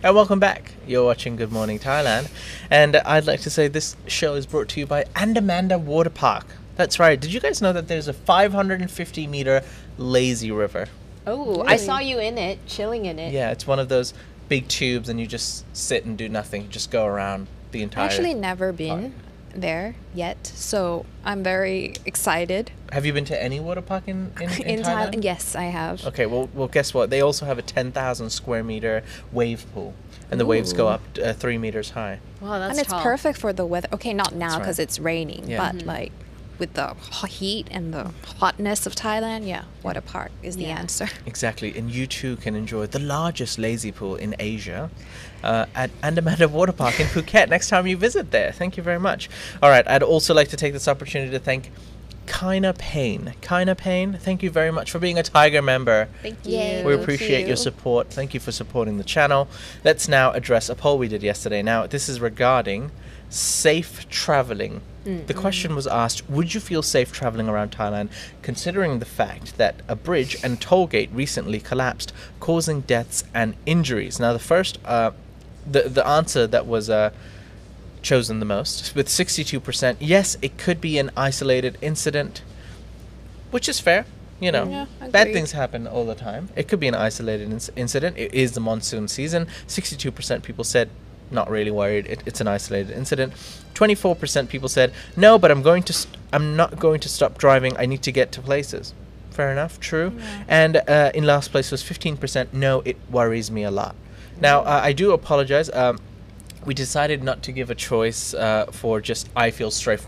And 0.04 0.16
welcome 0.16 0.40
back. 0.40 0.72
You're 0.84 1.04
watching 1.04 1.36
Good 1.36 1.52
Morning 1.52 1.78
Thailand. 1.78 2.28
And 2.72 2.96
I'd 2.96 3.24
like 3.24 3.40
to 3.42 3.50
say 3.50 3.68
this 3.68 3.96
show 4.08 4.34
is 4.34 4.46
brought 4.46 4.68
to 4.70 4.80
you 4.80 4.86
by 4.86 5.04
Andamanda 5.14 5.80
Water 5.80 6.10
Park. 6.10 6.44
That's 6.74 6.98
right. 6.98 7.20
Did 7.20 7.32
you 7.32 7.38
guys 7.38 7.62
know 7.62 7.72
that 7.72 7.86
there's 7.86 8.08
a 8.08 8.12
550 8.12 9.26
meter 9.28 9.62
lazy 9.98 10.50
river? 10.50 10.88
Oh, 11.24 11.62
I 11.62 11.76
saw 11.76 12.00
you 12.00 12.18
in 12.18 12.36
it, 12.36 12.66
chilling 12.66 13.04
in 13.04 13.20
it. 13.20 13.32
Yeah, 13.32 13.52
it's 13.52 13.64
one 13.64 13.78
of 13.78 13.88
those 13.88 14.12
big 14.48 14.66
tubes, 14.66 15.08
and 15.08 15.20
you 15.20 15.26
just 15.28 15.64
sit 15.76 16.04
and 16.04 16.18
do 16.18 16.28
nothing. 16.28 16.62
You 16.62 16.68
just 16.68 16.90
go 16.90 17.06
around 17.06 17.46
the 17.70 17.84
entire. 17.84 18.06
Actually, 18.06 18.34
never 18.34 18.72
been 18.72 19.14
there 19.54 19.94
yet, 20.14 20.46
so 20.46 21.04
I'm 21.24 21.42
very 21.42 21.94
excited. 22.04 22.70
have 22.92 23.04
you 23.06 23.12
been 23.12 23.24
to 23.26 23.42
any 23.42 23.60
water 23.60 23.82
park 23.82 24.04
in 24.06 24.32
in, 24.40 24.50
in, 24.62 24.62
In 24.62 24.80
Thailand? 24.82 25.12
Thailand, 25.14 25.24
yes, 25.24 25.54
I 25.56 25.64
have. 25.64 26.04
Okay, 26.06 26.26
well, 26.26 26.48
well, 26.54 26.68
guess 26.68 26.92
what? 26.94 27.10
They 27.10 27.20
also 27.20 27.46
have 27.46 27.58
a 27.58 27.62
10,000 27.62 28.30
square 28.30 28.62
meter 28.64 29.02
wave 29.32 29.64
pool, 29.74 29.94
and 30.30 30.38
the 30.40 30.46
waves 30.46 30.72
go 30.72 30.88
up 30.88 31.00
uh, 31.22 31.32
three 31.32 31.58
meters 31.58 31.90
high. 31.90 32.20
Wow, 32.40 32.58
that's 32.58 32.72
and 32.72 32.80
it's 32.80 32.90
tall. 32.90 33.02
perfect 33.02 33.38
for 33.38 33.52
the 33.52 33.64
weather. 33.66 33.88
Okay, 33.92 34.12
not 34.14 34.34
now 34.34 34.50
right. 34.50 34.58
because 34.58 34.78
it's 34.78 34.98
raining, 34.98 35.48
Yeah. 35.48 35.72
but 35.72 35.84
like 35.86 36.12
with 36.62 36.74
the 36.74 36.94
heat 37.26 37.66
and 37.72 37.92
the 37.92 38.12
hotness 38.38 38.86
of 38.86 38.94
Thailand, 38.94 39.48
yeah, 39.48 39.64
water 39.82 40.00
park 40.00 40.30
is 40.44 40.54
the 40.56 40.66
Yeah. 40.66 40.78
answer. 40.78 41.08
Exactly, 41.26 41.76
and 41.76 41.90
you 41.90 42.06
too 42.06 42.36
can 42.36 42.54
enjoy 42.54 42.86
the 42.86 43.00
largest 43.00 43.58
lazy 43.58 43.90
pool 43.90 44.14
in 44.14 44.36
Asia 44.38 44.88
uh, 45.42 45.66
at 45.74 45.90
Andamanda 46.02 46.48
Water 46.48 46.70
Park 46.72 47.00
in 47.00 47.08
Phuket 47.08 47.48
next 47.48 47.68
time 47.68 47.88
you 47.88 47.96
visit 47.96 48.30
there. 48.30 48.52
Thank 48.52 48.76
you 48.76 48.82
very 48.84 49.00
much. 49.00 49.28
All 49.60 49.70
right, 49.70 49.86
I'd 49.88 50.04
also 50.04 50.34
like 50.34 50.48
to 50.50 50.56
take 50.56 50.72
this 50.72 50.86
opportunity 50.86 51.32
to 51.32 51.40
thank 51.40 51.72
Kaina 52.26 52.72
Payne. 52.78 53.34
Kaina 53.42 53.76
Payne, 53.76 54.12
thank 54.20 54.44
you 54.44 54.50
very 54.50 54.70
much 54.70 54.88
for 54.92 55.00
being 55.00 55.18
a 55.18 55.24
Thaiger 55.24 55.64
member. 55.64 56.06
Thank 56.22 56.46
you. 56.46 56.58
We 56.58 56.92
Thank 56.92 57.02
appreciate 57.02 57.48
your 57.48 57.56
support. 57.56 58.10
Thank 58.10 58.34
you 58.34 58.38
for 58.38 58.52
supporting 58.52 58.98
the 58.98 59.04
channel. 59.16 59.48
Let's 59.82 60.06
now 60.06 60.30
address 60.30 60.68
a 60.68 60.76
poll 60.76 60.96
we 60.96 61.08
did 61.08 61.24
yesterday. 61.24 61.60
Now, 61.62 61.88
this 61.88 62.08
is 62.08 62.20
regarding 62.20 62.92
safe 63.32 64.08
traveling. 64.08 64.80
The 65.04 65.34
question 65.34 65.74
was 65.74 65.88
asked 65.88 66.30
Would 66.30 66.54
you 66.54 66.60
feel 66.60 66.80
safe 66.82 67.12
traveling 67.12 67.48
around 67.48 67.72
Thailand, 67.72 68.08
considering 68.40 69.00
the 69.00 69.04
fact 69.04 69.58
that 69.58 69.82
a 69.88 69.96
bridge 69.96 70.36
and 70.44 70.60
toll 70.60 70.86
gate 70.86 71.10
recently 71.12 71.58
collapsed, 71.58 72.12
causing 72.38 72.82
deaths 72.82 73.24
and 73.34 73.54
injuries? 73.66 74.20
Now, 74.20 74.32
the 74.32 74.38
first, 74.38 74.78
uh, 74.84 75.10
the, 75.68 75.88
the 75.88 76.06
answer 76.06 76.46
that 76.46 76.66
was. 76.66 76.88
Uh, 76.88 77.10
chosen 78.02 78.40
the 78.40 78.44
most 78.44 78.96
with 78.96 79.06
62% 79.06 79.96
yes 80.00 80.36
it 80.42 80.58
could 80.58 80.80
be 80.80 80.98
an 80.98 81.12
isolated 81.16 81.78
incident 81.80 82.42
which 83.52 83.68
is 83.68 83.78
fair 83.78 84.04
you 84.40 84.50
know 84.50 84.68
Yeah, 84.68 84.86
bad 85.10 85.32
things 85.32 85.52
happen 85.52 85.86
all 85.86 86.04
the 86.04 86.16
time 86.16 86.48
it 86.56 86.66
could 86.66 86.80
be 86.80 86.88
an 86.88 86.96
isolated 86.96 87.48
inc- 87.48 87.70
incident 87.76 88.18
it 88.18 88.34
is 88.34 88.52
the 88.52 88.60
monsoon 88.60 89.06
season 89.06 89.46
62% 89.68 90.42
people 90.42 90.64
said 90.64 90.90
not 91.32 91.50
really 91.50 91.70
worried. 91.70 92.06
It, 92.06 92.22
it's 92.26 92.40
an 92.40 92.48
isolated 92.48 92.92
incident. 92.92 93.32
24% 93.74 94.48
people 94.48 94.68
said 94.68 94.92
no 95.16 95.38
but 95.38 95.50
i'm 95.50 95.62
going 95.62 95.82
to 95.82 95.94
st- 95.94 96.18
i'm 96.32 96.54
not 96.56 96.78
going 96.78 97.00
to 97.00 97.08
stop 97.08 97.38
driving. 97.38 97.76
I 97.76 97.86
need 97.86 98.02
to 98.02 98.12
get 98.12 98.32
to 98.32 98.42
places. 98.42 98.94
Fair 99.30 99.50
enough. 99.50 99.80
True. 99.80 100.12
And 100.46 100.76
uh, 100.76 101.10
in 101.14 101.24
last 101.24 101.52
place 101.52 101.70
was 101.70 101.82
15% 101.82 102.52
no 102.52 102.82
it 102.84 102.96
worries 103.10 103.50
me 103.50 103.64
a 103.64 103.70
lot. 103.70 103.94
Now 104.40 104.60
uh, 104.60 104.80
i 104.82 104.92
do 104.92 105.12
apologize. 105.12 105.70
Um, 105.70 105.98
we 106.64 106.74
decided 106.74 107.22
not 107.22 107.42
to 107.44 107.52
give 107.52 107.70
a 107.70 107.74
choice 107.74 108.34
uh, 108.34 108.66
for 108.70 109.00
just 109.00 109.28
I 109.34 109.50
feel 109.50 109.70
safe. 109.70 110.06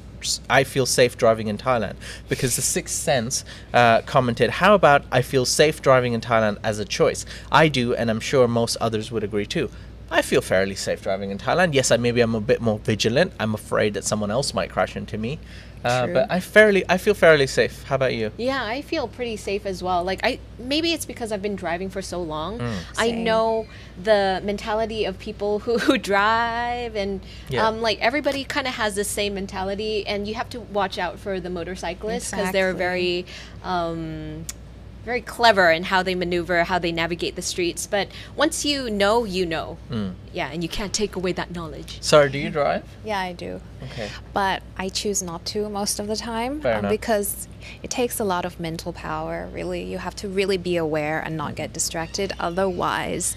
I 0.49 0.65
feel 0.65 0.87
safe 0.87 1.19
driving 1.19 1.49
in 1.49 1.59
Thailand. 1.59 1.97
Because 2.29 2.57
the 2.57 2.63
Sixth 2.63 2.95
Sense 2.95 3.45
uh, 3.73 4.03
commented, 4.03 4.51
"How 4.51 4.75
about 4.75 5.05
I 5.11 5.23
feel 5.23 5.45
safe 5.45 5.83
driving 5.83 6.13
in 6.13 6.21
Thailand 6.21 6.59
as 6.63 6.79
a 6.79 6.85
choice? 6.85 7.27
I 7.51 7.69
do, 7.69 7.95
and 7.95 8.11
I'm 8.11 8.21
sure 8.21 8.49
most 8.49 8.77
others 8.81 9.11
would 9.11 9.25
agree 9.25 9.47
too. 9.47 9.71
I 10.11 10.23
feel 10.23 10.41
fairly 10.41 10.75
safe 10.75 11.03
driving 11.03 11.31
in 11.31 11.39
Thailand. 11.39 11.75
Yes, 11.75 11.91
I 11.91 11.97
maybe 11.97 12.21
I'm 12.21 12.35
a 12.35 12.41
bit 12.41 12.61
more 12.61 12.79
vigilant. 12.79 13.33
I'm 13.41 13.55
afraid 13.55 13.95
that 13.95 14.05
someone 14.05 14.31
else 14.31 14.55
might 14.55 14.71
crash 14.71 14.97
into 14.97 15.19
me, 15.19 15.39
uh, 15.85 16.07
but 16.07 16.31
I 16.31 16.41
fairly 16.41 16.85
I 16.89 16.99
feel 16.99 17.15
fairly 17.15 17.47
safe. 17.47 17.83
How 17.85 17.97
about 17.97 18.15
you? 18.15 18.31
Yeah, 18.37 18.63
I 18.65 18.83
feel 18.83 19.09
pretty 19.09 19.37
safe 19.37 19.67
as 19.67 19.83
well. 19.83 20.05
Like 20.05 20.21
I 20.23 20.39
maybe 20.59 20.93
it's 20.93 21.05
because 21.05 21.33
I've 21.33 21.43
been 21.43 21.57
driving 21.57 21.91
for 21.91 22.01
so 22.03 22.23
long. 22.23 22.59
Mm. 22.59 22.75
I 22.99 23.11
know 23.11 23.67
the 24.03 24.41
mentality 24.45 25.05
of 25.05 25.19
people 25.19 25.59
who, 25.61 25.79
who 25.85 25.99
drive 25.99 26.97
and 26.97 27.21
Yeah. 27.49 27.67
um, 27.67 27.81
like 27.81 27.99
everybody 28.01 28.45
kind 28.45 28.67
of 28.67 28.75
has 28.75 28.95
the 28.95 29.05
same 29.05 29.35
mentality 29.35 30.07
and 30.07 30.29
you 30.29 30.35
have 30.35 30.49
to 30.51 30.61
watch 30.61 30.97
out 30.99 31.19
for 31.19 31.41
the 31.41 31.51
motorcyclists 31.51 32.31
because 32.31 32.53
they're 32.53 32.75
very 32.75 33.27
um, 33.63 34.45
very 35.05 35.21
clever 35.21 35.71
in 35.71 35.85
how 35.85 36.03
they 36.03 36.15
maneuver, 36.15 36.65
how 36.65 36.79
they 36.79 36.93
navigate 36.93 37.37
the 37.37 37.43
streets. 37.43 37.87
But 37.87 38.09
once 38.37 38.65
you 38.65 38.91
know, 38.91 39.25
you 39.25 39.47
know. 39.47 39.79
Mm. 39.91 40.15
Yeah, 40.33 40.51
and 40.51 40.63
you 40.63 40.69
can't 40.69 40.93
take 40.93 41.15
away 41.17 41.33
that 41.33 41.55
knowledge. 41.55 42.03
Sorry, 42.03 42.29
do 42.31 42.39
you 42.39 42.51
drive? 42.51 42.85
Yeah, 43.05 43.21
I 43.21 43.33
do. 43.33 43.61
Okay. 43.85 44.09
But 44.33 44.63
I 44.77 44.89
choose 44.89 45.23
not 45.23 45.45
to 45.47 45.69
most 45.69 46.01
of 46.01 46.07
the 46.07 46.17
time 46.17 46.61
Fair 46.61 46.79
um, 46.79 46.89
because 46.89 47.49
it 47.83 47.91
takes 47.91 48.19
a 48.19 48.25
lot 48.25 48.45
of 48.45 48.59
mental 48.59 48.93
power, 48.93 49.49
really. 49.53 49.85
You 49.85 49.99
have 49.99 50.17
to 50.17 50.29
really 50.29 50.57
be 50.57 50.77
aware 50.77 51.21
and 51.21 51.37
not 51.37 51.55
get 51.55 51.73
distracted. 51.73 52.33
Otherwise, 52.41 53.37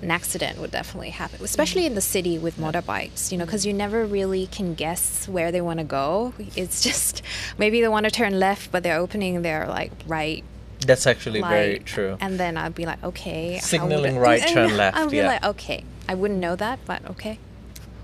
an 0.00 0.10
accident 0.10 0.58
would 0.58 0.70
definitely 0.70 1.10
happen, 1.10 1.42
especially 1.42 1.86
in 1.86 1.94
the 1.94 2.00
city 2.00 2.38
with 2.38 2.58
motorbikes, 2.58 3.32
you 3.32 3.38
know, 3.38 3.44
because 3.44 3.64
you 3.64 3.72
never 3.72 4.04
really 4.04 4.46
can 4.46 4.74
guess 4.74 5.26
where 5.28 5.50
they 5.50 5.60
want 5.60 5.78
to 5.78 5.84
go. 5.84 6.34
It's 6.56 6.82
just 6.88 7.22
maybe 7.58 7.80
they 7.80 7.88
want 7.88 8.04
to 8.04 8.10
turn 8.10 8.38
left, 8.38 8.70
but 8.70 8.82
they're 8.82 8.98
opening 8.98 9.42
their 9.42 9.66
like 9.66 9.92
right 10.06 10.44
That's 10.86 11.06
actually 11.06 11.40
very 11.40 11.78
true. 11.80 12.16
And 12.20 12.38
then 12.38 12.56
I'd 12.56 12.74
be 12.74 12.86
like, 12.86 13.02
okay. 13.02 13.46
how 13.46 13.54
would 13.54 13.62
Signaling 13.62 14.18
right, 14.18 14.42
and 14.42 14.50
turn 14.52 14.76
left, 14.76 14.96
I'd 14.96 15.10
be 15.10 15.18
yeah. 15.18 15.26
like, 15.28 15.44
okay. 15.44 15.84
I 16.08 16.14
wouldn't 16.14 16.40
know 16.40 16.56
that, 16.56 16.78
but 16.86 17.04
okay. 17.10 17.38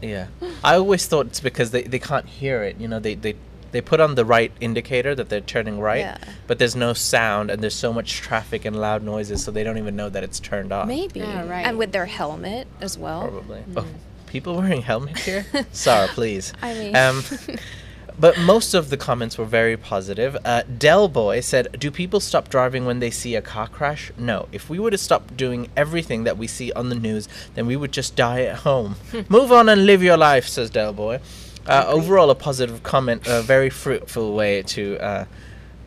Yeah. 0.02 0.28
I 0.64 0.76
always 0.76 1.06
thought 1.06 1.26
it's 1.26 1.40
because 1.40 1.70
they, 1.70 1.82
they 1.82 1.98
can't 1.98 2.26
hear 2.26 2.62
it. 2.62 2.80
You 2.80 2.88
know, 2.88 2.98
they, 2.98 3.14
they, 3.14 3.34
they 3.72 3.80
put 3.80 4.00
on 4.00 4.14
the 4.14 4.24
right 4.24 4.50
indicator 4.60 5.14
that 5.14 5.28
they're 5.28 5.40
turning 5.40 5.78
right, 5.80 6.00
Yeah. 6.00 6.18
but 6.46 6.58
there's 6.58 6.74
no 6.74 6.92
sound 6.92 7.50
and 7.50 7.62
there's 7.62 7.74
so 7.74 7.92
much 7.92 8.14
traffic 8.16 8.64
and 8.64 8.80
loud 8.80 9.02
noises, 9.02 9.44
so 9.44 9.50
they 9.50 9.62
don't 9.62 9.78
even 9.78 9.96
know 9.96 10.08
that 10.08 10.24
it's 10.24 10.40
turned 10.40 10.72
off. 10.72 10.88
Maybe. 10.88 11.20
Yeah, 11.20 11.46
right. 11.46 11.66
And 11.66 11.78
with 11.78 11.92
their 11.92 12.06
helmet 12.06 12.66
as 12.80 12.96
well. 12.96 13.22
Probably. 13.28 13.62
Oh, 13.76 13.86
people 14.26 14.56
wearing 14.56 14.82
helmets 14.82 15.24
here? 15.24 15.44
Sarah, 15.72 16.08
please. 16.08 16.52
I 16.62 16.74
mean- 16.74 16.96
Um, 16.96 17.22
but 18.20 18.38
most 18.38 18.74
of 18.74 18.90
the 18.90 18.96
comments 18.96 19.38
were 19.38 19.44
very 19.44 19.76
positive. 19.76 20.36
Uh, 20.44 20.62
Del 20.78 21.08
Boy 21.08 21.40
said, 21.40 21.68
"Do 21.78 21.90
people 21.90 22.20
stop 22.20 22.48
driving 22.48 22.84
when 22.84 23.00
they 23.00 23.10
see 23.10 23.34
a 23.34 23.42
car 23.42 23.66
crash? 23.66 24.12
No. 24.18 24.48
If 24.52 24.68
we 24.68 24.78
were 24.78 24.90
to 24.90 24.98
stop 24.98 25.36
doing 25.36 25.68
everything 25.76 26.24
that 26.24 26.36
we 26.36 26.46
see 26.46 26.70
on 26.72 26.90
the 26.90 26.94
news, 26.94 27.28
then 27.54 27.66
we 27.66 27.76
would 27.76 27.92
just 27.92 28.14
die 28.16 28.42
at 28.42 28.56
home. 28.58 28.96
Move 29.28 29.50
on 29.50 29.68
and 29.68 29.86
live 29.86 30.02
your 30.02 30.18
life," 30.18 30.46
says 30.46 30.70
Del 30.70 30.92
Boy. 30.92 31.20
Uh, 31.66 31.84
overall, 31.88 32.30
a 32.30 32.34
positive 32.34 32.82
comment, 32.82 33.26
a 33.26 33.42
very 33.42 33.70
fruitful 33.70 34.34
way 34.34 34.62
to. 34.62 34.98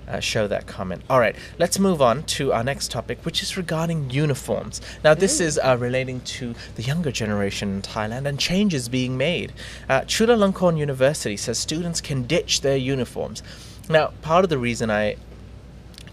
Uh, 0.08 0.20
show 0.20 0.48
that 0.48 0.68
comment. 0.68 1.02
All 1.10 1.20
right, 1.20 1.36
let's 1.60 1.80
move 1.80 2.02
on 2.02 2.24
to 2.24 2.52
our 2.52 2.64
next 2.64 2.92
topic, 2.92 3.20
which 3.24 3.42
is 3.42 3.56
regarding 3.56 4.10
uniforms. 4.10 4.82
Now, 5.04 5.14
this 5.14 5.40
is 5.40 5.58
uh, 5.58 5.78
relating 5.80 6.20
to 6.22 6.54
the 6.76 6.84
younger 6.84 7.12
generation 7.12 7.76
in 7.76 7.82
Thailand 7.82 8.26
and 8.26 8.38
changes 8.38 8.90
being 8.90 9.18
made. 9.18 9.54
Uh, 9.88 10.02
Chulalongkorn 10.02 10.78
University 10.78 11.38
says 11.38 11.58
students 11.58 12.02
can 12.02 12.24
ditch 12.24 12.62
their 12.62 12.78
uniforms. 12.78 13.42
Now, 13.90 14.08
part 14.22 14.44
of 14.44 14.50
the 14.50 14.58
reason 14.58 14.92
I 14.92 15.16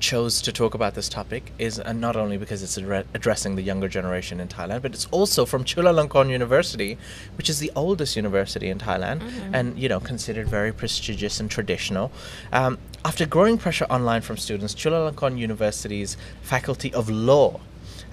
chose 0.00 0.40
to 0.42 0.50
talk 0.50 0.75
about 0.75 0.94
this 0.94 1.09
topic 1.09 1.52
is 1.59 1.78
uh, 1.78 1.92
not 1.92 2.16
only 2.16 2.38
because 2.38 2.62
it's 2.62 2.76
addressing 3.14 3.54
the 3.54 3.62
younger 3.62 3.88
generation 3.88 4.40
in 4.40 4.49
Thailand, 4.49 4.82
but 4.82 4.92
it's 4.92 5.06
also 5.11 5.44
from 5.44 5.64
Chulalongkorn 5.64 6.30
University, 6.30 6.99
which 7.37 7.49
is 7.49 7.61
the 7.61 7.70
oldest 7.76 8.16
university 8.16 8.68
in 8.70 8.78
Thailand, 8.78 9.23
and 9.52 9.78
you 9.78 9.88
know 9.88 10.00
considered 10.00 10.49
very 10.49 10.73
prestigious 10.73 11.38
and 11.38 11.50
traditional. 11.50 12.11
Um, 12.52 12.78
after 13.04 13.26
growing 13.26 13.59
pressure 13.59 13.87
online 13.87 14.21
from 14.21 14.37
students, 14.37 14.75
Chulalongkorn 14.75 15.38
University's 15.38 16.16
Faculty 16.42 16.92
of 16.92 17.09
Law 17.09 17.61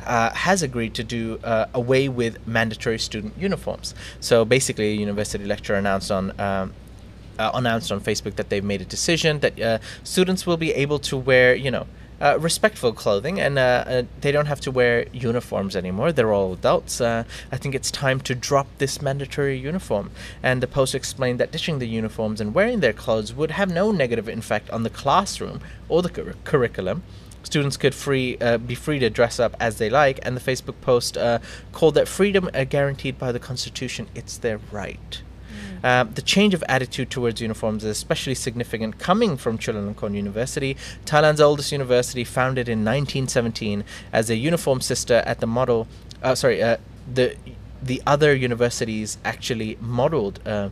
uh, 0.06 0.34
has 0.34 0.64
agreed 0.64 0.94
to 0.94 1.04
do 1.04 1.40
uh, 1.44 1.66
away 1.74 2.08
with 2.08 2.46
mandatory 2.48 2.98
student 3.00 3.38
uniforms. 3.38 3.94
So 4.20 4.46
basically, 4.46 4.94
a 4.94 4.96
university 4.96 5.46
lecturer 5.46 5.78
announced 5.78 6.12
on. 6.12 6.40
Um, 6.40 6.74
uh, 7.40 7.52
announced 7.54 7.92
on 7.92 8.02
Facebook 8.02 8.36
that 8.36 8.50
they've 8.50 8.64
made 8.64 8.82
a 8.82 8.86
decision 8.86 9.42
that 9.42 9.62
uh, 9.62 9.78
students 10.04 10.48
will 10.48 10.58
be 10.58 10.74
able 10.74 10.98
to 10.98 11.16
wear, 11.16 11.54
you 11.54 11.70
know, 11.70 11.86
uh, 12.20 12.38
respectful 12.40 12.94
clothing 12.94 13.40
and 13.40 13.58
uh, 13.58 13.84
uh, 13.88 14.04
they 14.22 14.32
don't 14.32 14.48
have 14.48 14.60
to 14.62 14.72
wear 14.72 15.06
uniforms 15.14 15.76
anymore. 15.76 16.12
They're 16.12 16.34
all 16.34 16.54
adults. 16.54 17.00
Uh, 17.00 17.24
I 17.52 17.58
think 17.58 17.76
it's 17.76 17.92
time 17.92 18.20
to 18.22 18.36
drop 18.36 18.68
this 18.78 19.02
mandatory 19.02 19.58
uniform. 19.58 20.12
And 20.42 20.62
the 20.62 20.68
post 20.68 20.96
explained 20.96 21.40
that 21.40 21.52
ditching 21.52 21.80
the 21.80 21.88
uniforms 21.88 22.42
and 22.42 22.54
wearing 22.54 22.80
their 22.80 22.94
clothes 22.94 23.34
would 23.34 23.52
have 23.52 23.72
no 23.72 23.92
negative 23.92 24.28
effect 24.28 24.70
on 24.70 24.84
the 24.84 24.90
classroom 24.90 25.62
or 25.90 26.02
the 26.02 26.10
cur- 26.10 26.36
curriculum. 26.44 27.04
Students 27.44 27.78
could 27.78 27.96
free 27.96 28.38
uh, 28.40 28.58
be 28.58 28.76
free 28.76 29.00
to 29.00 29.10
dress 29.10 29.40
up 29.40 29.56
as 29.58 29.78
they 29.78 29.90
like, 29.90 30.20
and 30.24 30.36
the 30.36 30.42
Facebook 30.42 30.82
post 30.82 31.16
uh, 31.16 31.40
called 31.72 31.96
that 31.96 32.08
freedom 32.08 32.50
uh, 32.54 32.66
guaranteed 32.66 33.18
by 33.18 33.32
the 33.32 33.40
Constitution. 33.40 34.08
It's 34.14 34.38
their 34.38 34.60
right. 34.70 35.22
Uh, 35.84 36.04
the 36.04 36.22
change 36.22 36.54
of 36.54 36.64
attitude 36.68 37.10
towards 37.10 37.42
uniforms 37.42 37.84
is 37.84 37.92
especially 37.92 38.36
significant 38.36 39.00
coming 39.00 39.38
from 39.38 39.58
Chulalongkorn 39.58 40.16
University, 40.16 40.76
Thailand's 41.06 41.42
oldest 41.42 41.72
university, 41.72 42.24
founded 42.24 42.68
in 42.68 42.80
1917 42.80 43.84
as 44.12 44.30
a 44.30 44.36
uniform 44.36 44.82
sister 44.82 45.24
at 45.26 45.40
the 45.40 45.48
model. 45.48 45.88
Uh, 46.22 46.36
sorry, 46.36 46.62
uh, 46.62 46.78
the 47.12 47.36
the 47.82 48.02
other 48.08 48.34
universities 48.36 49.18
actually 49.24 49.78
modeled. 49.80 50.40
Uh, 50.46 50.70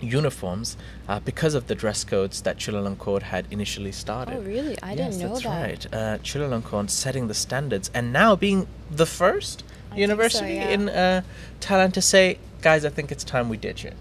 uniforms 0.00 0.76
uh, 1.08 1.20
because 1.20 1.54
of 1.54 1.66
the 1.66 1.74
dress 1.74 2.04
codes 2.04 2.42
that 2.42 2.56
Chulalongkorn 2.56 3.22
had 3.22 3.46
initially 3.50 3.92
started. 3.92 4.36
Oh, 4.36 4.42
really? 4.42 4.80
I 4.82 4.92
yes, 4.92 5.16
didn't 5.16 5.20
know 5.20 5.34
that's 5.34 5.44
that. 5.44 5.60
right. 5.60 5.86
Uh, 5.92 6.18
Chulalongkorn 6.18 6.90
setting 6.90 7.28
the 7.28 7.34
standards 7.34 7.90
and 7.94 8.12
now 8.12 8.36
being 8.36 8.66
the 8.90 9.06
first 9.06 9.64
I 9.90 9.94
think 9.94 9.96
so, 9.96 10.00
university 10.00 10.54
yeah. 10.54 10.68
in 10.68 10.88
uh, 10.88 11.22
Thailand 11.60 11.92
to 11.94 12.02
say, 12.02 12.38
guys, 12.62 12.84
I 12.84 12.90
think 12.90 13.10
it's 13.10 13.24
time 13.24 13.48
we 13.48 13.56
ditch 13.56 13.84
it. 13.84 13.96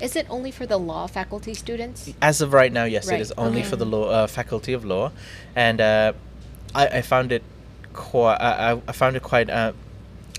Is 0.00 0.16
it 0.16 0.26
only 0.30 0.50
for 0.50 0.66
the 0.66 0.78
law 0.78 1.06
faculty 1.06 1.54
students? 1.54 2.12
As 2.22 2.40
of 2.40 2.52
right 2.52 2.72
now, 2.72 2.84
yes, 2.84 3.08
Right, 3.08 3.18
it 3.18 3.22
is 3.22 3.32
only 3.36 3.60
okay. 3.60 3.68
for 3.70 3.76
the 3.76 3.84
law 3.84 4.08
uh, 4.08 4.26
faculty 4.26 4.72
of 4.72 4.84
law, 4.84 5.12
and 5.54 5.80
uh, 5.80 6.12
I, 6.74 6.86
I 6.88 7.02
found 7.02 7.32
it 7.32 7.42
quite. 7.92 8.36
I, 8.36 8.80
I- 8.88 8.92
found 8.92 9.16
it 9.16 9.22
quite 9.22 9.50
uh, 9.50 9.72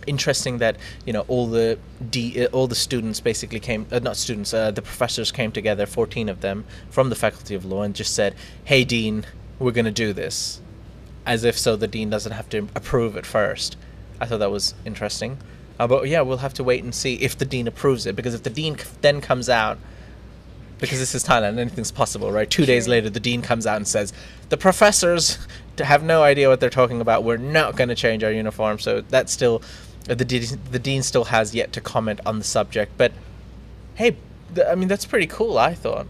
interesting 0.07 0.57
that 0.57 0.77
you 1.05 1.13
know 1.13 1.21
all 1.27 1.47
the 1.47 1.77
D, 2.09 2.43
uh, 2.43 2.47
all 2.47 2.67
the 2.67 2.75
students 2.75 3.19
basically 3.19 3.59
came. 3.59 3.85
Uh, 3.91 3.99
not 3.99 4.17
students. 4.17 4.53
Uh, 4.53 4.71
the 4.71 4.81
professors 4.81 5.31
came 5.31 5.51
together, 5.51 5.85
fourteen 5.85 6.27
of 6.29 6.41
them 6.41 6.65
from 6.89 7.09
the 7.09 7.15
faculty 7.15 7.53
of 7.55 7.63
law, 7.65 7.83
and 7.83 7.93
just 7.95 8.13
said, 8.15 8.35
"Hey, 8.63 8.83
dean, 8.83 9.25
we're 9.59 9.71
going 9.71 9.85
to 9.85 9.91
do 9.91 10.11
this," 10.13 10.59
as 11.25 11.43
if 11.43 11.57
so 11.57 11.75
the 11.75 11.87
dean 11.87 12.09
doesn't 12.09 12.31
have 12.31 12.49
to 12.49 12.67
approve 12.75 13.15
it 13.15 13.25
first. 13.25 13.77
I 14.19 14.25
thought 14.25 14.39
that 14.39 14.51
was 14.51 14.73
interesting. 14.85 15.37
Uh, 15.81 15.87
but 15.87 16.07
yeah, 16.07 16.21
we'll 16.21 16.37
have 16.37 16.53
to 16.53 16.63
wait 16.63 16.83
and 16.83 16.93
see 16.93 17.15
if 17.15 17.35
the 17.35 17.43
dean 17.43 17.67
approves 17.67 18.05
it, 18.05 18.15
because 18.15 18.35
if 18.35 18.43
the 18.43 18.51
dean 18.51 18.77
then 19.01 19.19
comes 19.19 19.49
out 19.49 19.79
because 20.77 20.99
this 20.99 21.15
is 21.15 21.23
Thailand, 21.23 21.57
anything's 21.57 21.91
possible, 21.91 22.31
right? 22.31 22.47
Two 22.47 22.67
days 22.67 22.87
later, 22.87 23.09
the 23.09 23.19
dean 23.19 23.41
comes 23.41 23.65
out 23.65 23.77
and 23.77 23.87
says, 23.87 24.13
"The 24.49 24.57
professors 24.57 25.39
have 25.79 26.03
no 26.03 26.21
idea 26.21 26.49
what 26.49 26.59
they're 26.59 26.69
talking 26.69 27.01
about. 27.01 27.23
We're 27.23 27.37
not 27.37 27.75
going 27.77 27.89
to 27.89 27.95
change 27.95 28.23
our 28.23 28.31
uniform." 28.31 28.77
So 28.77 29.01
that's 29.01 29.33
still 29.33 29.63
uh, 30.07 30.13
the 30.13 30.23
de- 30.25 30.55
the 30.71 30.77
dean 30.77 31.01
still 31.01 31.23
has 31.25 31.55
yet 31.55 31.73
to 31.73 31.81
comment 31.81 32.19
on 32.27 32.37
the 32.37 32.45
subject. 32.45 32.91
But 32.95 33.11
hey, 33.95 34.17
th- 34.53 34.67
I 34.67 34.75
mean 34.75 34.87
that's 34.87 35.05
pretty 35.05 35.27
cool. 35.27 35.57
I 35.57 35.73
thought. 35.73 36.05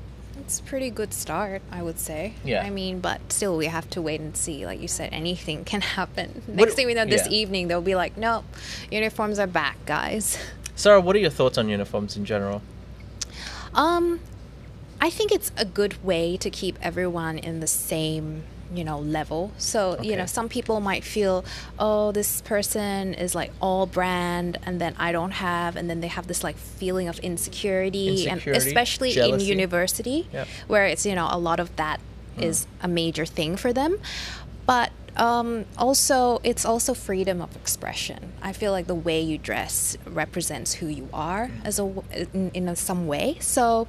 It's 0.52 0.60
pretty 0.60 0.90
good 0.90 1.14
start, 1.14 1.62
I 1.72 1.82
would 1.82 1.98
say. 1.98 2.34
Yeah. 2.44 2.62
I 2.62 2.70
mean, 2.70 3.00
but 3.00 3.32
still, 3.32 3.56
we 3.56 3.68
have 3.68 3.90
to 3.92 4.02
wait 4.02 4.20
and 4.20 4.36
see. 4.36 4.66
Like 4.66 4.82
you 4.82 4.90
said, 4.90 5.08
anything 5.14 5.64
can 5.72 5.80
happen. 5.80 6.42
What- 6.46 6.56
Next 6.58 6.74
thing 6.74 6.88
we 6.88 6.94
know, 6.94 7.06
this 7.06 7.26
yeah. 7.26 7.32
evening, 7.40 7.70
they'll 7.70 7.80
be 7.82 7.96
like, 7.96 8.18
nope, 8.18 8.44
uniforms 8.92 9.40
are 9.40 9.48
back, 9.48 9.78
guys. 9.86 10.38
Sarah, 10.76 11.00
what 11.00 11.16
are 11.16 11.20
your 11.20 11.30
thoughts 11.30 11.58
on 11.58 11.70
uniforms 11.70 12.18
in 12.18 12.26
general? 12.26 12.62
Um, 13.74 14.20
I 15.00 15.10
think 15.10 15.32
it's 15.32 15.54
a 15.56 15.64
good 15.64 16.04
way 16.04 16.36
to 16.36 16.50
keep 16.50 16.78
everyone 16.82 17.38
in 17.38 17.62
the 17.62 17.68
same, 17.68 18.44
you 18.74 18.84
know, 18.84 19.00
level. 19.00 19.52
So, 19.58 20.02
you 20.02 20.16
know, 20.16 20.26
some 20.26 20.48
people 20.50 20.80
might 20.80 21.04
feel, 21.04 21.44
oh, 21.78 22.12
this 22.12 22.42
person 22.42 23.14
is 23.14 23.36
like 23.36 23.52
all 23.62 23.86
brand 23.86 24.58
and 24.66 24.80
then 24.80 24.96
I 24.98 25.12
don't 25.12 25.32
have, 25.32 25.76
and 25.76 25.90
then 25.90 26.00
they 26.02 26.08
have 26.08 26.28
this 26.28 26.44
like 26.44 26.58
feeling 26.58 27.08
of 27.08 27.20
insecurity, 27.20 28.28
and 28.30 28.38
Insecurity, 28.38 28.68
especially 28.70 29.20
in 29.20 29.40
university 29.40 30.28
Yep. 30.32 30.48
where 30.68 30.86
it's, 30.86 31.06
you 31.06 31.16
know, 31.16 31.28
a 31.30 31.38
lot 31.38 31.60
of 31.60 31.76
that 31.76 32.00
is 32.40 32.66
Hmm. 32.80 32.86
a 32.86 32.88
major 32.88 33.26
thing 33.26 33.58
for 33.58 33.74
them. 33.74 33.98
But 34.66 34.92
um, 35.18 35.66
also, 35.78 36.40
it's 36.42 36.64
also 36.66 36.94
freedom 36.94 37.42
of 37.42 37.54
expression. 37.58 38.32
I 38.42 38.54
feel 38.54 38.72
like 38.72 38.88
the 38.88 38.96
way 38.96 39.20
you 39.22 39.38
dress 39.38 39.98
represents 40.06 40.76
who 40.76 40.88
you 40.88 41.10
are 41.14 41.48
Hmm. 41.48 41.66
as 41.66 41.78
a 41.80 41.94
in, 42.34 42.52
in 42.54 42.70
a, 42.70 42.76
some 42.78 43.08
way. 43.08 43.36
So, 43.42 43.88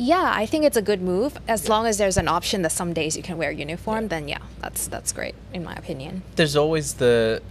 yeah, 0.00 0.32
I 0.34 0.46
think 0.46 0.64
it's 0.64 0.78
a 0.78 0.82
good 0.82 1.02
move. 1.02 1.36
As 1.46 1.68
long 1.68 1.86
as 1.86 1.98
there's 1.98 2.16
an 2.16 2.26
option 2.26 2.62
that 2.62 2.72
some 2.72 2.94
days 2.94 3.18
you 3.18 3.22
can 3.22 3.36
wear 3.36 3.50
uniform, 3.50 4.08
then 4.08 4.28
yeah, 4.28 4.38
that's 4.60 4.88
that's 4.88 5.12
great 5.12 5.34
in 5.52 5.62
my 5.62 5.74
opinion. 5.74 6.22
There's 6.36 6.56
always 6.56 6.94
the 6.94 7.42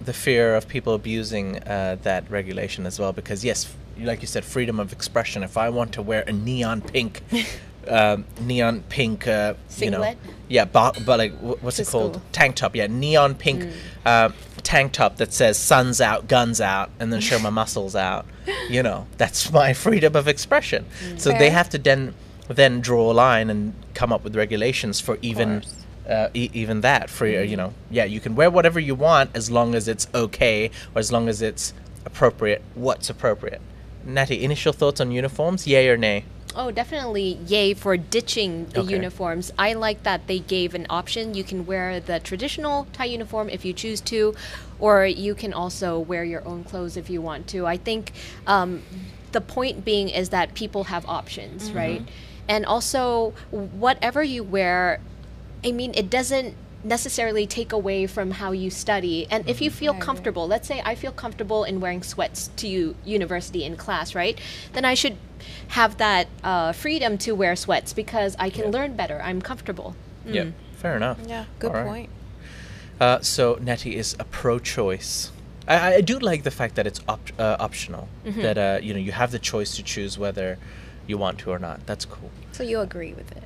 the 0.00 0.14
fear 0.14 0.56
of 0.56 0.66
people 0.66 0.94
abusing 0.94 1.58
uh, 1.58 1.98
that 2.02 2.30
regulation 2.30 2.86
as 2.86 2.98
well, 2.98 3.12
because 3.12 3.44
yes, 3.44 3.74
like 3.98 4.22
you 4.22 4.26
said, 4.26 4.44
freedom 4.44 4.80
of 4.80 4.90
expression. 4.92 5.42
If 5.42 5.58
I 5.58 5.68
want 5.68 5.92
to 5.92 6.02
wear 6.02 6.24
a 6.26 6.32
neon 6.32 6.80
pink. 6.80 7.22
Um, 7.88 8.24
neon 8.42 8.82
pink, 8.88 9.26
uh, 9.26 9.54
you 9.86 9.90
know, 9.90 10.00
yeah, 10.48 10.64
but, 10.64 10.98
but 11.06 11.18
like, 11.18 11.32
wh- 11.40 11.62
what's 11.62 11.78
it 11.78 11.86
called? 11.88 12.20
Tank 12.32 12.56
top, 12.56 12.76
yeah, 12.76 12.86
neon 12.86 13.34
pink 13.34 13.64
uh, 14.04 14.30
tank 14.62 14.92
top 14.92 15.16
that 15.16 15.32
says 15.32 15.58
"Suns 15.58 16.00
out, 16.00 16.28
guns 16.28 16.60
out," 16.60 16.90
and 17.00 17.12
then 17.12 17.20
show 17.20 17.38
my 17.38 17.50
muscles 17.60 17.96
out. 17.96 18.26
You 18.68 18.82
know, 18.82 19.06
that's 19.16 19.50
my 19.62 19.72
freedom 19.72 20.14
of 20.16 20.28
expression. 20.28 20.84
So 21.16 21.30
they 21.38 21.50
have 21.50 21.68
to 21.70 21.78
then 21.78 22.14
then 22.48 22.80
draw 22.80 23.10
a 23.10 23.14
line 23.14 23.50
and 23.50 23.74
come 23.94 24.12
up 24.12 24.24
with 24.24 24.34
regulations 24.36 25.00
for 25.00 25.18
even 25.22 25.62
uh, 26.08 26.28
e- 26.34 26.50
even 26.54 26.80
that 26.82 27.10
for 27.10 27.26
uh, 27.26 27.40
you 27.40 27.56
know. 27.56 27.72
Yeah 27.90 28.04
you 28.04 28.20
can 28.20 28.34
wear 28.34 28.50
whatever 28.50 28.80
you 28.80 28.94
want 28.94 29.30
as 29.34 29.50
long 29.50 29.74
as 29.74 29.88
it's 29.88 30.06
okay 30.14 30.70
or 30.94 30.98
as 30.98 31.10
long 31.12 31.28
as 31.28 31.42
it's 31.42 31.72
appropriate 32.06 32.62
what's 32.74 33.10
appropriate. 33.10 33.60
Natty 34.04 34.42
initial 34.42 34.72
thoughts 34.72 35.00
on 35.00 35.10
uniforms? 35.10 35.66
Yay 35.66 35.88
or 35.88 35.96
nay 35.98 36.24
Oh, 36.60 36.72
definitely 36.72 37.38
yay 37.46 37.72
for 37.72 37.96
ditching 37.96 38.66
the 38.66 38.80
Okay. 38.80 38.94
uniforms. 38.94 39.52
I 39.56 39.74
like 39.74 40.02
that 40.02 40.26
they 40.26 40.40
gave 40.40 40.74
an 40.74 40.86
option. 40.90 41.34
You 41.34 41.44
can 41.44 41.66
wear 41.66 42.00
the 42.00 42.18
traditional 42.18 42.88
Thai 42.92 43.04
uniform 43.04 43.48
if 43.48 43.64
you 43.64 43.72
choose 43.72 44.00
to, 44.12 44.34
or 44.80 45.06
you 45.06 45.36
can 45.36 45.52
also 45.52 46.00
wear 46.00 46.24
your 46.24 46.44
own 46.44 46.64
clothes 46.64 46.96
if 46.96 47.08
you 47.08 47.22
want 47.22 47.46
to. 47.48 47.64
I 47.64 47.76
think 47.76 48.10
um, 48.44 48.82
the 49.30 49.40
point 49.40 49.84
being 49.84 50.08
is 50.08 50.30
that 50.30 50.54
people 50.54 50.84
have 50.84 51.06
options, 51.06 51.72
right? 51.72 52.02
And 52.48 52.66
also, 52.66 53.34
whatever 53.52 54.24
you 54.24 54.42
wear, 54.42 54.98
I 55.64 55.70
mean, 55.70 55.92
it 55.94 56.10
doesn't 56.10 56.56
necessarily 56.84 57.46
take 57.46 57.72
away 57.72 58.06
from 58.06 58.30
how 58.32 58.52
you 58.52 58.70
study. 58.70 59.26
And 59.30 59.48
if 59.48 59.60
you 59.60 59.70
feel 59.70 59.94
comfortable, 59.94 60.46
let's 60.46 60.68
say 60.68 60.80
I 60.84 60.94
feel 60.94 61.12
comfortable 61.12 61.64
in 61.64 61.80
wearing 61.80 62.02
sweats 62.02 62.48
to 62.56 62.68
u- 62.68 62.94
university 63.04 63.64
in 63.64 63.76
class, 63.76 64.14
right? 64.14 64.38
Then 64.72 64.84
I 64.84 64.94
should 64.94 65.16
have 65.68 65.98
that 65.98 66.28
uh, 66.44 66.72
freedom 66.72 67.18
to 67.18 67.32
wear 67.32 67.56
sweats 67.56 67.92
because 67.92 68.36
I 68.38 68.50
can 68.50 68.64
Yeah. 68.66 68.70
learn 68.70 68.96
better. 68.96 69.20
I'm 69.22 69.40
comfortable. 69.42 69.94
yeah 70.26 70.46
fair 70.76 70.94
enough 70.96 71.18
Yeah, 71.26 71.44
good 71.58 71.70
All 71.70 71.76
right. 71.78 71.86
point. 71.86 72.10
uh, 73.00 73.20
so 73.20 73.58
natty 73.60 73.96
is 73.96 74.14
a 74.20 74.24
pro-choice 74.24 75.32
I, 75.66 75.94
I 75.94 76.00
do 76.02 76.18
like 76.18 76.42
the 76.44 76.50
fact 76.50 76.74
that 76.76 76.86
it's 76.86 77.00
op- 77.08 77.32
uh, 77.38 77.56
optional 77.58 78.08
that 78.24 78.58
uh, 78.58 78.78
you 78.82 78.92
know 78.94 79.00
you 79.00 79.12
have 79.12 79.30
the 79.32 79.38
choice 79.38 79.74
to 79.76 79.82
choose 79.82 80.18
whether 80.18 80.58
you 81.06 81.16
want 81.18 81.38
to 81.40 81.50
or 81.50 81.58
not 81.58 81.86
that's 81.86 82.04
cool 82.04 82.30
So 82.52 82.62
you 82.62 82.80
agree 82.80 83.12
with 83.14 83.30
it? 83.32 83.42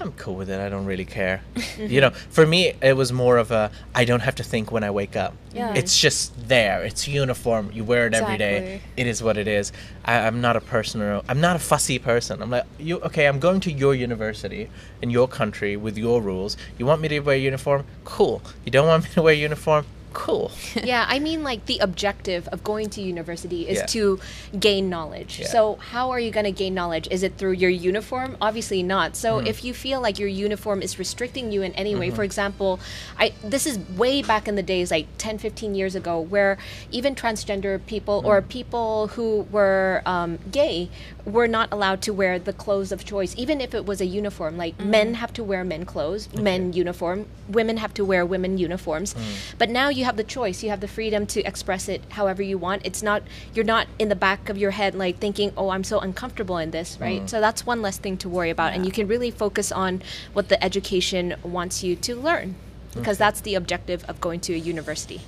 I'm 0.00 0.12
cool 0.12 0.34
with 0.34 0.48
it. 0.48 0.58
I 0.58 0.68
don't 0.70 0.86
really 0.86 1.04
care. 1.04 1.42
you 1.76 2.00
know, 2.00 2.10
for 2.10 2.46
me, 2.46 2.72
it 2.80 2.96
was 2.96 3.12
more 3.12 3.36
of 3.36 3.50
a 3.50 3.70
I 3.94 4.04
don't 4.04 4.20
have 4.20 4.34
to 4.36 4.42
think 4.42 4.72
when 4.72 4.82
I 4.82 4.90
wake 4.90 5.14
up. 5.14 5.34
Yeah. 5.52 5.74
It's 5.74 5.98
just 6.00 6.48
there. 6.48 6.82
It's 6.82 7.06
uniform. 7.06 7.70
You 7.72 7.84
wear 7.84 8.06
it 8.06 8.14
every 8.14 8.38
day. 8.38 8.80
It 8.96 9.06
is 9.06 9.22
what 9.22 9.36
it 9.36 9.46
is. 9.46 9.72
I, 10.04 10.26
I'm 10.26 10.40
not 10.40 10.56
a 10.56 10.60
person. 10.60 11.02
Or, 11.02 11.22
I'm 11.28 11.40
not 11.40 11.56
a 11.56 11.58
fussy 11.58 11.98
person. 11.98 12.40
I'm 12.42 12.50
like 12.50 12.64
you. 12.78 13.00
Okay, 13.00 13.26
I'm 13.26 13.38
going 13.38 13.60
to 13.60 13.72
your 13.72 13.94
university 13.94 14.70
in 15.02 15.10
your 15.10 15.28
country 15.28 15.76
with 15.76 15.98
your 15.98 16.22
rules. 16.22 16.56
You 16.78 16.86
want 16.86 17.02
me 17.02 17.08
to 17.08 17.20
wear 17.20 17.36
uniform? 17.36 17.84
Cool. 18.04 18.40
You 18.64 18.72
don't 18.72 18.86
want 18.86 19.04
me 19.04 19.10
to 19.10 19.22
wear 19.22 19.34
uniform? 19.34 19.84
Cool. 20.12 20.50
yeah, 20.84 21.06
I 21.08 21.18
mean, 21.18 21.42
like 21.44 21.66
the 21.66 21.78
objective 21.78 22.48
of 22.48 22.62
going 22.64 22.90
to 22.90 23.00
university 23.02 23.68
is 23.68 23.78
Yeah. 23.78 23.86
to 23.86 24.20
gain 24.58 24.88
knowledge. 24.90 25.40
Yeah. 25.40 25.46
So, 25.48 25.76
how 25.76 26.10
are 26.10 26.18
you 26.20 26.30
going 26.30 26.44
to 26.44 26.52
gain 26.52 26.74
knowledge? 26.74 27.06
Is 27.10 27.22
it 27.22 27.36
through 27.38 27.52
your 27.52 27.70
uniform? 27.70 28.36
Obviously 28.40 28.82
not. 28.82 29.16
So, 29.16 29.40
Hmm. 29.40 29.46
if 29.46 29.64
you 29.64 29.72
feel 29.74 30.00
like 30.00 30.18
your 30.18 30.28
uniform 30.28 30.82
is 30.82 30.98
restricting 30.98 31.52
you 31.52 31.62
in 31.62 31.72
any 31.74 31.94
way, 31.94 32.08
Mm-hmm. 32.08 32.16
for 32.16 32.24
example, 32.24 32.80
I 33.18 33.32
this 33.44 33.66
is 33.66 33.78
way 33.96 34.22
back 34.22 34.48
in 34.48 34.54
the 34.56 34.62
days, 34.62 34.90
like 34.90 35.06
10, 35.18 35.38
15 35.38 35.74
years 35.74 35.94
ago, 35.94 36.20
where 36.20 36.58
even 36.90 37.14
transgender 37.14 37.78
people 37.86 38.20
Hmm. 38.22 38.26
or 38.26 38.42
people 38.42 39.08
who 39.14 39.46
were 39.50 40.02
um, 40.06 40.38
gay 40.50 40.88
were 41.24 41.46
not 41.48 41.68
allowed 41.70 42.00
to 42.02 42.12
wear 42.12 42.38
the 42.38 42.52
clothes 42.52 42.90
of 42.92 43.04
choice, 43.04 43.34
even 43.36 43.60
if 43.60 43.74
it 43.74 43.86
was 43.86 44.00
a 44.00 44.06
uniform. 44.06 44.56
Like 44.56 44.78
men 44.80 45.14
have 45.14 45.32
to 45.34 45.44
wear 45.44 45.62
men 45.64 45.84
clothes, 45.84 46.28
men 46.34 46.72
uniform. 46.72 47.26
Women 47.48 47.76
have 47.78 47.92
to 47.94 48.04
wear 48.04 48.24
women 48.24 48.58
uniforms. 48.58 49.14
But 49.58 49.70
now 49.70 49.88
you 49.88 49.99
have 50.04 50.16
the 50.16 50.24
choice. 50.24 50.62
You 50.62 50.70
have 50.70 50.80
the 50.80 50.88
freedom 50.88 51.26
to 51.28 51.42
express 51.44 51.88
it 51.88 52.02
however 52.10 52.42
you 52.42 52.58
want. 52.58 52.82
It's 52.84 53.02
not 53.02 53.22
you're 53.54 53.64
not 53.64 53.86
in 53.98 54.08
the 54.08 54.16
back 54.16 54.48
of 54.48 54.56
your 54.58 54.72
head 54.72 54.94
like 54.94 55.18
thinking, 55.18 55.52
"Oh, 55.56 55.70
I'm 55.70 55.84
so 55.84 55.98
uncomfortable 56.00 56.58
in 56.58 56.70
this," 56.70 56.98
right? 57.00 57.28
So 57.28 57.40
that's 57.40 57.66
one 57.66 57.82
less 57.82 57.98
thing 57.98 58.16
to 58.18 58.28
worry 58.28 58.50
about, 58.50 58.72
and 58.72 58.84
you 58.86 58.92
can 58.92 59.06
really 59.08 59.30
focus 59.30 59.70
on 59.72 60.02
what 60.32 60.48
the 60.48 60.62
education 60.62 61.34
wants 61.42 61.82
you 61.82 61.96
to 61.96 62.14
learn, 62.16 62.54
because 62.94 63.18
that's 63.18 63.40
the 63.42 63.54
objective 63.54 64.04
of 64.08 64.20
going 64.20 64.40
to 64.40 64.54
a 64.54 64.58
university. 64.58 65.20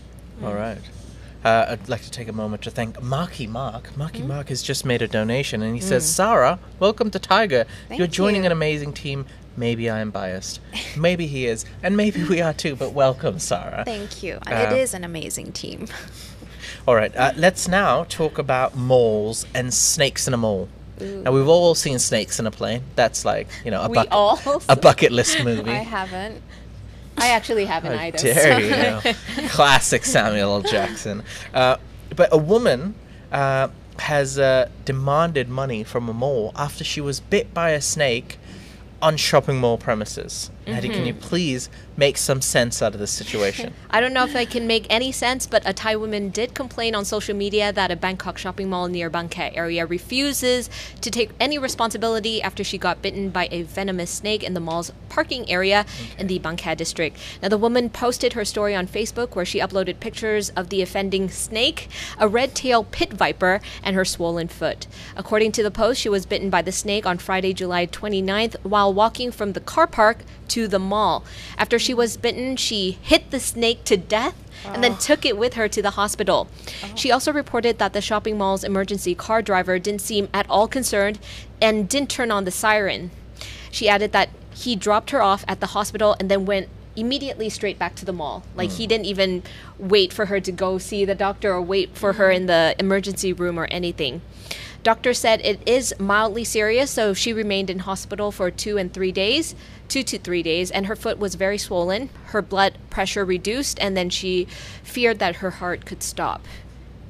All 0.42 0.54
right. 0.54 0.78
Uh, 1.44 1.66
I'd 1.70 1.88
like 1.88 2.02
to 2.02 2.10
take 2.10 2.28
a 2.28 2.32
moment 2.32 2.62
to 2.62 2.70
thank 2.70 3.02
Marky 3.02 3.48
Mark. 3.48 3.96
Marky 3.96 4.20
Hmm? 4.20 4.28
Mark 4.28 4.48
has 4.50 4.62
just 4.62 4.84
made 4.84 5.02
a 5.02 5.08
donation 5.08 5.60
and 5.60 5.74
he 5.74 5.80
says, 5.80 6.08
Sarah, 6.08 6.60
welcome 6.78 7.10
to 7.10 7.18
Thaiger. 7.18 7.66
Thank 7.88 7.98
You're 7.98 8.06
joining 8.06 8.42
you. 8.42 8.46
an 8.46 8.52
amazing 8.52 8.92
team. 8.92 9.26
Maybe 9.56 9.90
I 9.90 10.00
am 10.00 10.10
biased. 10.10 10.60
Maybe 10.96 11.26
he 11.26 11.46
is. 11.46 11.64
And 11.82 11.96
maybe 11.96 12.24
we 12.24 12.40
are 12.40 12.52
too, 12.52 12.74
but 12.76 12.92
welcome, 12.92 13.38
Sarah. 13.38 13.82
Thank 13.84 14.22
you. 14.22 14.38
Uh, 14.46 14.54
it 14.54 14.72
is 14.78 14.94
an 14.94 15.04
amazing 15.04 15.52
team. 15.52 15.86
All 16.88 16.94
right, 16.94 17.14
uh, 17.16 17.32
let's 17.36 17.68
now 17.68 18.04
talk 18.04 18.38
about 18.38 18.76
malls 18.76 19.46
and 19.54 19.72
snakes 19.72 20.26
in 20.26 20.34
a 20.34 20.36
mall. 20.36 20.68
Now, 21.00 21.32
we've 21.32 21.48
all 21.48 21.74
seen 21.74 21.98
snakes 21.98 22.38
in 22.38 22.46
a 22.46 22.50
plane. 22.50 22.82
That's 22.94 23.24
like, 23.24 23.48
you 23.64 23.70
know, 23.70 23.82
a, 23.82 23.88
bucket, 23.88 24.64
a 24.68 24.76
bucket 24.76 25.10
list 25.10 25.42
movie. 25.42 25.70
I 25.70 25.76
haven't. 25.78 26.42
I 27.16 27.28
actually 27.28 27.64
haven't 27.64 27.96
How 27.96 28.04
either. 28.04 28.18
dare 28.18 29.00
so- 29.00 29.08
you? 29.08 29.14
Classic 29.48 30.04
Samuel 30.04 30.56
L. 30.56 30.62
Jackson. 30.62 31.22
Uh, 31.52 31.76
but 32.14 32.28
a 32.32 32.36
woman 32.36 32.94
uh, 33.30 33.68
has 33.98 34.38
uh, 34.38 34.68
demanded 34.84 35.48
money 35.48 35.84
from 35.84 36.08
a 36.08 36.12
mall 36.12 36.52
after 36.56 36.84
she 36.84 37.00
was 37.00 37.20
bit 37.20 37.52
by 37.52 37.70
a 37.70 37.80
snake 37.80 38.38
on 39.02 39.16
shopping 39.16 39.58
mall 39.58 39.76
premises. 39.76 40.50
Eddie, 40.66 40.88
can 40.88 40.98
Mm-hmm. 40.98 41.06
you 41.06 41.14
please 41.14 41.68
make 41.96 42.16
some 42.16 42.40
sense 42.40 42.80
out 42.82 42.94
of 42.94 43.00
this 43.00 43.10
situation? 43.10 43.74
I 43.90 44.00
don't 44.00 44.12
know 44.12 44.24
if 44.24 44.36
I 44.36 44.44
can 44.44 44.66
make 44.66 44.86
any 44.88 45.10
sense, 45.10 45.46
but 45.46 45.62
a 45.66 45.72
Thai 45.72 45.96
woman 45.96 46.28
did 46.30 46.54
complain 46.54 46.94
on 46.94 47.04
social 47.04 47.34
media 47.34 47.72
that 47.72 47.90
a 47.90 47.96
Bangkok 47.96 48.38
shopping 48.38 48.70
mall 48.70 48.86
near 48.88 49.10
Bangkok 49.10 49.56
area 49.56 49.84
refuses 49.84 50.70
to 51.00 51.10
take 51.10 51.30
any 51.40 51.58
responsibility 51.58 52.40
after 52.40 52.62
she 52.62 52.78
got 52.78 53.02
bitten 53.02 53.30
by 53.30 53.48
a 53.50 53.62
venomous 53.62 54.10
snake 54.10 54.42
in 54.44 54.54
the 54.54 54.60
mall's 54.60 54.92
parking 55.08 55.50
area 55.50 55.84
in 56.18 56.26
the 56.28 56.38
Bangkok 56.38 56.76
district. 56.78 57.16
Now, 57.42 57.48
the 57.48 57.58
woman 57.58 57.90
posted 57.90 58.34
her 58.34 58.44
story 58.44 58.74
on 58.74 58.86
Facebook 58.86 59.34
where 59.34 59.44
she 59.44 59.58
uploaded 59.58 59.98
pictures 60.00 60.50
of 60.50 60.68
the 60.68 60.82
offending 60.82 61.28
snake, 61.28 61.88
a 62.18 62.28
red 62.28 62.54
tail 62.54 62.84
pit 62.84 63.12
viper, 63.12 63.60
and 63.82 63.96
her 63.96 64.04
swollen 64.04 64.48
foot. 64.48 64.86
According 65.16 65.52
to 65.52 65.62
the 65.62 65.70
post, 65.70 66.00
she 66.00 66.08
was 66.08 66.26
bitten 66.26 66.50
by 66.50 66.62
the 66.62 66.72
snake 66.72 67.04
on 67.06 67.18
Friday, 67.18 67.52
July 67.52 67.86
29th, 67.86 68.56
while 68.62 68.92
walking 68.94 69.32
from 69.32 69.52
the 69.52 69.60
car 69.60 69.86
park 69.86 70.18
to 70.52 70.68
the 70.68 70.78
mall. 70.78 71.24
After 71.56 71.78
she 71.78 71.94
was 71.94 72.16
bitten, 72.16 72.56
she 72.56 72.98
hit 73.02 73.30
the 73.30 73.40
snake 73.40 73.84
to 73.84 73.96
death 73.96 74.34
and 74.64 74.84
then 74.84 74.92
ah. 74.92 74.98
took 74.98 75.24
it 75.24 75.36
with 75.36 75.54
her 75.54 75.68
to 75.68 75.82
the 75.82 75.90
hospital. 75.90 76.48
Uh-huh. 76.66 76.94
She 76.94 77.10
also 77.10 77.32
reported 77.32 77.78
that 77.78 77.92
the 77.92 78.00
shopping 78.00 78.38
mall's 78.38 78.64
emergency 78.64 79.14
car 79.14 79.42
driver 79.42 79.78
didn't 79.78 80.02
seem 80.02 80.28
at 80.32 80.48
all 80.48 80.68
concerned 80.68 81.18
and 81.60 81.88
didn't 81.88 82.10
turn 82.10 82.30
on 82.30 82.44
the 82.44 82.50
siren. 82.50 83.10
She 83.70 83.88
added 83.88 84.12
that 84.12 84.28
he 84.54 84.76
dropped 84.76 85.10
her 85.10 85.22
off 85.22 85.44
at 85.48 85.60
the 85.60 85.68
hospital 85.68 86.14
and 86.20 86.30
then 86.30 86.44
went 86.44 86.68
immediately 86.94 87.48
straight 87.48 87.78
back 87.78 87.94
to 87.96 88.04
the 88.04 88.12
mall. 88.12 88.44
Like 88.54 88.70
he 88.70 88.84
hmm. 88.84 88.88
didn't 88.90 89.06
even 89.06 89.42
wait 89.78 90.12
for 90.12 90.26
her 90.26 90.40
to 90.40 90.52
go 90.52 90.78
see 90.78 91.04
the 91.04 91.14
doctor 91.14 91.52
or 91.52 91.62
wait 91.62 91.96
for 91.96 92.14
her 92.14 92.30
hmm. 92.30 92.36
in 92.36 92.46
the 92.46 92.76
emergency 92.78 93.32
room 93.32 93.58
or 93.58 93.64
anything. 93.66 94.20
Doctor 94.82 95.14
said 95.14 95.40
it 95.44 95.60
is 95.64 95.94
mildly 96.00 96.42
serious, 96.42 96.90
so 96.90 97.14
she 97.14 97.32
remained 97.32 97.70
in 97.70 97.80
hospital 97.80 98.32
for 98.32 98.50
two 98.50 98.78
and 98.78 98.92
three 98.92 99.12
days, 99.12 99.54
two 99.88 100.02
to 100.02 100.18
three 100.18 100.42
days, 100.42 100.72
and 100.72 100.86
her 100.86 100.96
foot 100.96 101.18
was 101.18 101.36
very 101.36 101.58
swollen. 101.58 102.10
Her 102.26 102.42
blood 102.42 102.78
pressure 102.90 103.24
reduced, 103.24 103.78
and 103.80 103.96
then 103.96 104.10
she 104.10 104.46
feared 104.82 105.20
that 105.20 105.36
her 105.36 105.50
heart 105.50 105.86
could 105.86 106.02
stop 106.02 106.44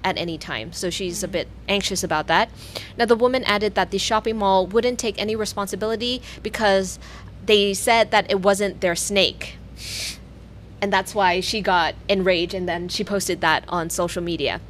at 0.05 0.19
any 0.19 0.37
time. 0.37 0.73
So 0.73 0.91
she's 0.91 1.23
a 1.23 1.29
mm. 1.29 1.33
bit 1.33 1.49
anxious 1.69 2.05
about 2.05 2.27
that. 2.27 2.51
Now, 2.99 3.07
the 3.07 3.17
woman 3.17 3.45
added 3.45 3.75
that 3.75 3.91
the 3.91 3.99
shopping 3.99 4.37
mall 4.39 4.67
wouldn't 4.67 4.99
take 4.99 5.19
any 5.19 5.37
responsibility 5.37 6.21
because 6.43 6.99
they 7.47 7.73
said 7.73 8.11
that 8.11 8.31
it 8.31 8.41
wasn't 8.41 8.81
their 8.81 8.97
snake. 8.97 9.57
And 10.81 10.93
that's 10.93 11.15
why 11.15 11.41
she 11.41 11.61
got 11.61 11.95
enraged 12.09 12.55
and 12.55 12.69
then 12.69 12.89
she 12.89 13.05
posted 13.05 13.41
that 13.41 13.65
on 13.69 13.89
social 13.89 14.23
media. 14.23 14.61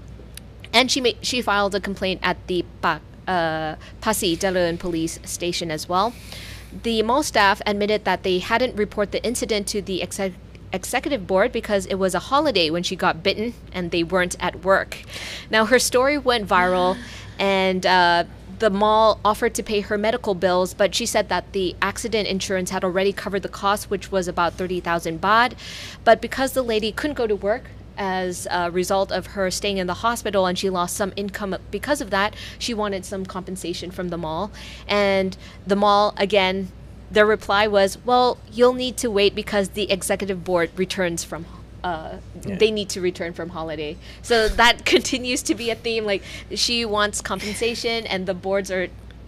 And 0.73 0.91
she 0.91 1.01
made, 1.01 1.19
she 1.23 1.43
filed 1.43 1.75
a 1.75 1.81
complaint 1.81 2.21
at 2.23 2.47
the 2.47 2.65
pa, 2.81 3.01
uh, 3.27 3.77
Phasi 4.01 4.37
Charoen 4.37 4.79
police 4.79 5.19
station 5.25 5.71
as 5.71 5.89
well. 5.89 6.13
The 6.83 7.03
mall 7.03 7.23
staff 7.23 7.61
admitted 7.67 8.05
that 8.05 8.23
they 8.23 8.39
hadn't 8.39 8.77
reported 8.77 9.13
the 9.13 9.23
incident 9.25 9.67
to 9.69 9.83
the 9.83 10.03
exec- 10.03 10.33
executive 10.73 11.27
board 11.27 11.53
because 11.53 11.85
it 11.87 11.97
was 11.97 12.15
a 12.15 12.19
holiday 12.19 12.71
when 12.71 12.83
she 12.83 12.97
got 12.97 13.23
bitten 13.23 13.53
and 13.73 13.91
they 13.91 14.03
weren't 14.03 14.37
at 14.41 14.65
work. 14.65 14.99
Now 15.51 15.67
her 15.67 15.79
story 15.79 16.17
went 16.17 16.49
viral, 16.49 16.97
and 17.39 17.85
uh, 17.85 18.25
the 18.59 18.71
mall 18.71 19.21
offered 19.25 19.55
to 19.57 19.63
pay 19.63 19.81
her 19.81 19.99
medical 19.99 20.35
bills, 20.35 20.73
but 20.73 20.95
she 20.95 21.05
said 21.05 21.29
that 21.29 21.53
the 21.53 21.75
accident 21.83 22.29
insurance 22.29 22.71
had 22.71 22.85
already 22.85 23.13
covered 23.13 23.43
the 23.43 23.49
cost, 23.49 23.91
which 23.91 24.13
was 24.13 24.29
about 24.29 24.55
30,000 24.55 25.21
baht. 25.21 25.55
But 26.05 26.21
because 26.21 26.53
the 26.53 26.63
lady 26.63 26.93
couldn't 26.93 27.17
go 27.17 27.27
to 27.27 27.35
work, 27.35 27.65
as 27.97 28.47
a 28.51 28.71
result 28.71 29.13
of 29.13 29.27
her 29.29 29.51
staying 29.51 29.79
in 29.79 29.87
the 29.87 29.95
hospital 29.95 30.47
and 30.47 30.59
she 30.59 30.71
lost 30.71 30.97
some 30.97 31.13
income 31.17 31.57
because 31.71 32.01
of 32.01 32.11
that, 32.11 32.35
she 32.59 32.73
wanted 32.75 33.05
some 33.05 33.25
compensation 33.27 33.91
from 33.91 34.09
the 34.09 34.17
mall. 34.19 34.51
And 34.89 35.37
the 35.67 35.77
mall, 35.77 36.15
again, 36.17 36.71
their 37.11 37.27
reply 37.27 37.67
was, 37.67 37.99
well, 38.05 38.39
you'll 38.51 38.73
need 38.73 38.97
to 38.99 39.11
wait 39.11 39.35
because 39.35 39.71
the 39.71 39.91
executive 39.91 40.45
board 40.45 40.71
returns 40.77 41.25
from. 41.25 41.45
Uh, 41.85 42.19
Yeah. 42.47 42.57
They 42.59 42.71
need 42.71 42.89
to 42.91 43.01
return 43.01 43.33
from 43.33 43.49
holiday, 43.51 43.97
so 44.23 44.49
that 44.49 44.85
continues 44.95 45.43
to 45.43 45.55
be 45.55 45.69
a 45.71 45.75
theme. 45.75 46.05
Like 46.07 46.23
she 46.55 46.85
wants 46.85 47.21
compensation, 47.21 48.07
and 48.07 48.25
the 48.27 48.35
boards 48.35 48.71
are 48.71 48.87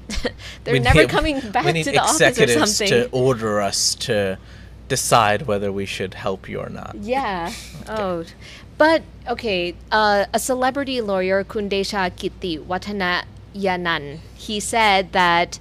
they're 0.65 0.75
We 0.75 0.79
never 0.79 1.01
need- 1.01 1.09
coming 1.11 1.41
back 1.51 1.65
to 1.67 1.83
the 1.85 1.99
office 1.99 2.39
or 2.41 2.47
something. 2.67 2.89
to 2.89 3.09
order 3.11 3.61
us 3.61 3.95
to 4.07 4.39
decide 4.95 5.43
whether 5.51 5.71
we 5.73 5.87
should 5.95 6.15
help 6.15 6.49
you 6.49 6.59
or 6.61 6.71
not. 6.81 6.95
Yeah. 7.01 7.53
Oh. 7.87 8.25
But 8.79 9.03
okay, 9.29 9.75
uh, 9.93 10.25
a 10.33 10.39
celebrity 10.39 10.99
lawyer, 11.03 11.45
Kundesha 11.45 12.03
Kitti 12.19 12.55
Watana 12.59 13.25
Yanan, 13.55 14.21
he 14.35 14.59
said 14.59 15.13
that 15.13 15.59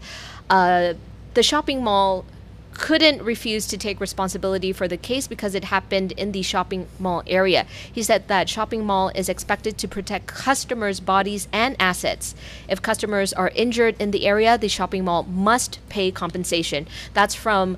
uh, 0.50 0.94
the 1.34 1.44
shopping 1.44 1.84
mall 1.84 2.26
couldn't 2.74 3.22
refuse 3.22 3.68
to 3.68 3.78
take 3.78 4.00
responsibility 4.00 4.72
for 4.72 4.88
the 4.88 4.98
case 5.10 5.28
because 5.28 5.54
it 5.54 5.66
happened 5.66 6.12
in 6.14 6.32
the 6.32 6.42
shopping 6.42 6.88
mall 6.98 7.22
area. 7.28 7.66
He 7.92 8.02
said 8.04 8.28
that 8.30 8.50
shopping 8.50 8.86
mall 8.86 9.12
is 9.14 9.28
expected 9.30 9.78
to 9.80 9.88
protect 9.88 10.28
customers' 10.28 11.00
bodies 11.00 11.48
and 11.52 11.76
assets. 11.80 12.36
If 12.68 12.82
customers 12.82 13.34
are 13.34 13.52
injured 13.64 13.96
in 14.00 14.12
the 14.12 14.26
area, 14.26 14.58
the 14.58 14.70
shopping 14.70 15.04
mall 15.06 15.24
must 15.24 15.80
pay 15.90 16.10
compensation. 16.12 16.88
That's 17.14 17.36
from 17.36 17.78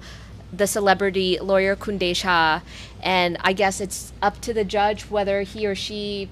the 0.53 0.67
celebrity 0.67 1.37
lawyer 1.39 1.75
Khun 1.75 1.99
Decha, 1.99 2.61
and 3.01 3.37
I 3.41 3.53
guess 3.53 3.81
it's 3.81 4.13
up 4.21 4.39
to 4.41 4.53
the 4.53 4.63
judge 4.63 5.03
whether 5.03 5.41
he 5.41 5.65
or 5.67 5.75
she 5.75 6.29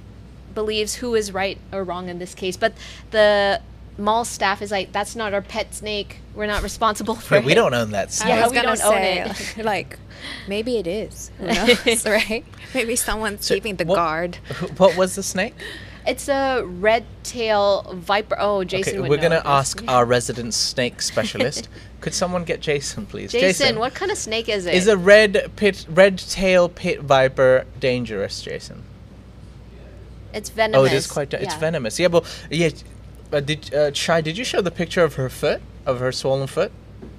believes 0.56 0.95
who 0.95 1.15
is 1.15 1.32
right 1.32 1.58
or 1.71 1.84
wrong 1.84 2.10
in 2.10 2.19
this 2.19 2.34
case. 2.36 2.56
But 2.58 2.73
the 3.12 3.62
mall 3.97 4.26
staff 4.26 4.62
is 4.62 4.71
like, 4.71 4.91
that's 4.91 5.15
not 5.15 5.34
our 5.34 5.41
pet 5.41 5.73
snake. 5.73 6.17
We're 6.36 6.47
not 6.47 6.63
responsible 6.63 7.15
for 7.28 7.36
Wait, 7.38 7.45
we 7.45 7.54
don't 7.54 7.73
own 7.73 7.91
that 7.91 8.12
snake. 8.12 8.30
Yeah, 8.30 8.47
we 8.49 8.62
don't 8.62 8.84
own 8.84 8.97
it. 8.97 9.58
like, 9.63 9.99
maybe 10.47 10.78
it 10.78 10.88
is. 10.88 11.32
Who 11.39 11.45
knows, 11.86 12.06
right? 12.06 12.45
Maybe 12.73 12.95
someone's 12.95 13.45
So 13.45 13.56
keeping 13.56 13.76
the 13.76 13.86
what- 13.86 13.95
guard. 13.95 14.36
What 14.78 14.95
was 14.97 15.15
the 15.15 15.23
snake? 15.23 15.56
It's 16.06 16.28
a 16.28 16.63
red 16.65 17.06
tail 17.23 17.89
viper. 17.93 18.36
Oh, 18.38 18.65
Jason 18.65 18.95
okay, 18.95 18.99
would 18.99 19.10
we're 19.10 19.15
know 19.15 19.21
gonna 19.23 19.36
this. 19.36 19.45
ask 19.45 19.84
our 19.88 20.04
resident 20.06 20.54
snake 20.54 21.02
specialist. 21.02 21.69
Could 22.04 22.13
someone 22.13 22.44
get 22.44 22.60
Jason, 22.60 23.06
please? 23.06 23.32
Jason, 23.32 23.80
what 23.80 23.94
kind 23.94 24.12
of 24.12 24.18
snake 24.18 24.50
is 24.50 24.66
it? 24.66 24.74
is 24.74 24.88
a 24.89 24.98
red 24.98 25.50
pit, 25.56 25.86
red 25.89 26.18
tail 26.18 26.68
pit 26.68 27.00
viper 27.00 27.66
dangerous, 27.80 28.42
Jason? 28.42 28.84
it's 30.34 30.50
venomous. 30.50 30.82
Oh, 30.82 30.84
it 30.84 30.92
is 30.92 31.08
quite. 31.08 31.30
Da- 31.30 31.38
It's 31.38 31.56
venomous. 31.56 31.98
Yeah, 32.00 32.08
well, 32.08 32.26
yeah. 32.52 32.72
Uh, 33.32 33.39
did 33.39 33.74
uh, 33.74 33.94
Shai? 33.94 34.20
Did 34.20 34.38
you 34.38 34.44
show 34.44 34.60
the 34.60 34.70
picture 34.70 35.02
of 35.06 35.13
her 35.16 35.30
foot, 35.30 35.62
of 35.86 36.02
her 36.02 36.12
swollen 36.12 36.48
foot? 36.48 36.74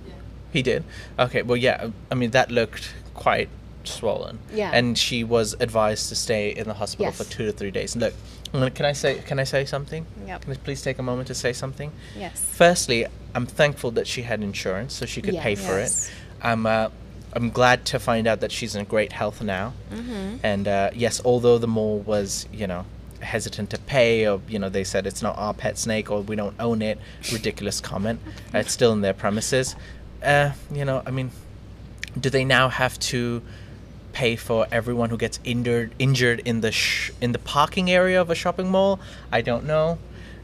Yeah. 0.07 0.12
He 0.53 0.61
did. 0.61 0.85
Okay. 1.18 1.40
Well, 1.40 1.57
yeah. 1.57 1.88
I 2.11 2.14
mean, 2.14 2.33
that 2.33 2.51
looked 2.51 2.92
quite 3.14 3.49
swollen. 3.85 4.38
Yeah. 4.53 4.70
And 4.75 4.99
she 4.99 5.25
was 5.25 5.57
advised 5.61 6.11
to 6.11 6.14
stay 6.14 6.51
in 6.51 6.68
the 6.68 6.75
hospital 6.75 7.07
Yes. 7.07 7.16
for 7.16 7.25
two 7.25 7.47
to 7.47 7.53
three 7.53 7.70
days. 7.70 7.97
Look, 7.97 8.12
can 8.55 8.87
I 8.87 8.93
say 8.93 9.21
can 9.27 9.38
I 9.38 9.45
say 9.45 9.64
something? 9.64 10.07
Yep. 10.27 10.43
Can 10.43 10.53
I 10.53 10.57
please 10.57 10.83
take 10.83 10.99
a 10.99 11.03
moment 11.03 11.27
to 11.29 11.35
say 11.35 11.53
something? 11.53 11.90
Yes. 12.17 12.40
Firstly, 12.53 13.07
I'm 13.35 13.47
thankful 13.47 13.90
that 13.93 14.07
she 14.07 14.23
had 14.23 14.43
insurance, 14.43 14.95
so 14.95 15.07
she 15.07 15.21
could 15.23 15.35
Yeah. 15.35 15.43
pay 15.43 15.55
for 15.57 15.79
Yes. 15.79 16.09
it. 16.09 16.12
I'm 16.43 16.67
uh, 16.67 16.88
I'm 17.33 17.51
glad 17.51 17.85
to 17.87 17.99
find 17.99 18.27
out 18.29 18.40
that 18.40 18.53
she's 18.53 18.77
in 18.77 18.85
great 18.85 19.12
health 19.12 19.43
now. 19.43 19.73
Mm-hmm. 19.93 20.37
And 20.45 20.69
uh, 20.69 20.90
yes, 20.95 21.21
although 21.25 21.59
the 21.59 21.67
mall 21.67 21.99
was, 22.01 22.47
you 22.53 22.69
know, 22.69 22.87
hesitant 23.21 23.71
to 23.71 23.79
pay, 23.79 24.29
or 24.29 24.40
you 24.49 24.59
know, 24.61 24.69
they 24.69 24.85
said 24.85 25.05
it's 25.07 25.23
not 25.23 25.37
our 25.37 25.53
pet 25.55 25.77
snake 25.77 26.11
or 26.12 26.21
we 26.21 26.37
don't 26.37 26.55
own 26.61 26.81
it. 26.81 26.99
Ridiculous 27.33 27.81
comment. 27.81 28.21
It's 28.53 28.73
still 28.73 28.93
in 28.93 29.01
their 29.01 29.14
premises. 29.14 29.75
Uh, 30.23 30.53
you 30.73 30.85
know, 30.85 31.03
I 31.05 31.11
mean, 31.11 31.33
do 32.19 32.31
they 32.31 32.45
now 32.45 32.69
have 32.69 32.99
to 33.11 33.43
pay 34.14 34.37
for 34.37 34.66
everyone 34.72 35.11
who 35.11 35.18
gets 35.18 35.38
injured 35.44 35.92
injured 35.98 36.40
in 36.44 36.61
the 36.62 36.72
sh- 36.72 37.11
in 37.20 37.33
the 37.33 37.38
parking 37.38 37.90
area 37.90 38.18
of 38.20 38.31
a 38.31 38.35
shopping 38.35 38.70
mall? 38.70 38.98
I 39.31 39.42
don't 39.42 39.64
know. 39.66 39.98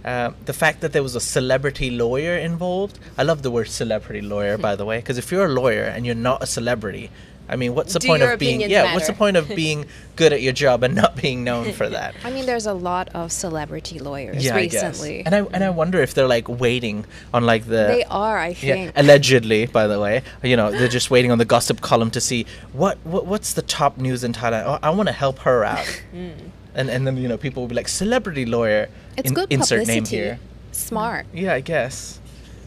Uh, 0.05 0.33
the 0.47 0.53
fact 0.53 0.81
that 0.81 0.93
there 0.93 1.03
was 1.03 1.15
a 1.15 1.21
celebrity 1.21 1.91
lawyer 1.91 2.37
involved. 2.37 2.99
I 3.19 3.23
love 3.23 3.43
the 3.43 3.51
word 3.51 3.69
celebrity 3.69 4.23
lawyer, 4.23 4.57
by 4.57 4.75
the 4.75 4.85
way, 4.85 4.99
because 4.99 5.19
if 5.19 5.31
you're 5.31 5.47
a 5.47 5.55
lawyer 5.63 5.85
and 5.85 6.07
you're 6.07 6.15
not 6.31 6.43
a 6.43 6.47
celebrity, 6.47 7.11
I 7.51 7.57
mean, 7.57 7.75
what's 7.75 7.93
the 7.93 7.99
Do 7.99 8.07
point 8.09 8.23
of 8.23 8.39
being? 8.39 8.61
opinions 8.63 8.71
Yeah, 8.73 8.95
what's 8.95 9.09
the 9.09 9.13
point 9.13 9.37
of 9.37 9.49
being 9.63 9.87
good 10.17 10.33
at 10.33 10.41
your 10.41 10.53
job 10.53 10.83
and 10.85 10.95
not 10.95 11.17
being 11.17 11.43
known 11.45 11.73
for 11.73 11.89
that? 11.99 12.15
I 12.25 12.31
mean, 12.31 12.47
there's 12.47 12.67
a 12.67 12.73
lot 12.73 13.09
of 13.13 13.33
celebrity 13.33 13.99
lawyers 13.99 14.45
yeah, 14.45 14.55
I 14.57 14.67
guess. 14.67 14.85
recently. 14.85 15.27
And 15.27 15.35
I 15.35 15.39
and 15.53 15.65
I 15.65 15.71
wonder 15.71 16.01
if 16.01 16.15
they're 16.15 16.29
like 16.29 16.49
waiting 16.49 17.05
on 17.35 17.45
like 17.45 17.65
the 17.65 17.85
they 17.97 18.05
are, 18.05 18.39
I 18.39 18.49
Yeah, 18.49 18.55
think. 18.75 18.93
allegedly, 18.97 19.67
by 19.67 19.87
the 19.87 19.99
way, 20.01 20.23
you 20.43 20.57
know, 20.57 20.71
they're 20.71 20.89
just 20.89 21.11
waiting 21.11 21.31
on 21.33 21.39
the 21.39 21.45
gossip 21.45 21.81
column 21.81 22.11
to 22.13 22.21
see 22.21 22.47
what, 22.73 22.99
what 23.05 23.27
what's 23.27 23.53
the 23.55 23.63
top 23.63 23.99
news 23.99 24.23
in 24.25 24.33
Thailand. 24.33 24.65
Oh, 24.67 24.79
I 24.83 24.91
want 24.91 25.09
to 25.09 25.13
help 25.15 25.41
her 25.41 25.65
out, 25.65 25.87
hmm. 26.13 26.31
and 26.75 26.89
and 26.89 27.07
then 27.07 27.17
you 27.17 27.27
know 27.29 27.37
people 27.37 27.63
will 27.65 27.69
be 27.69 27.75
like 27.75 27.89
celebrity 27.89 28.47
lawyer. 28.47 28.89
it's 29.17 29.29
in- 29.29 29.35
good 29.35 29.49
insert 29.53 29.81
publicity. 29.81 30.17
name 30.17 30.25
here. 30.25 30.39
Smart. 30.73 31.27
Yeah, 31.35 31.55
I 31.55 31.61
guess. 31.61 32.21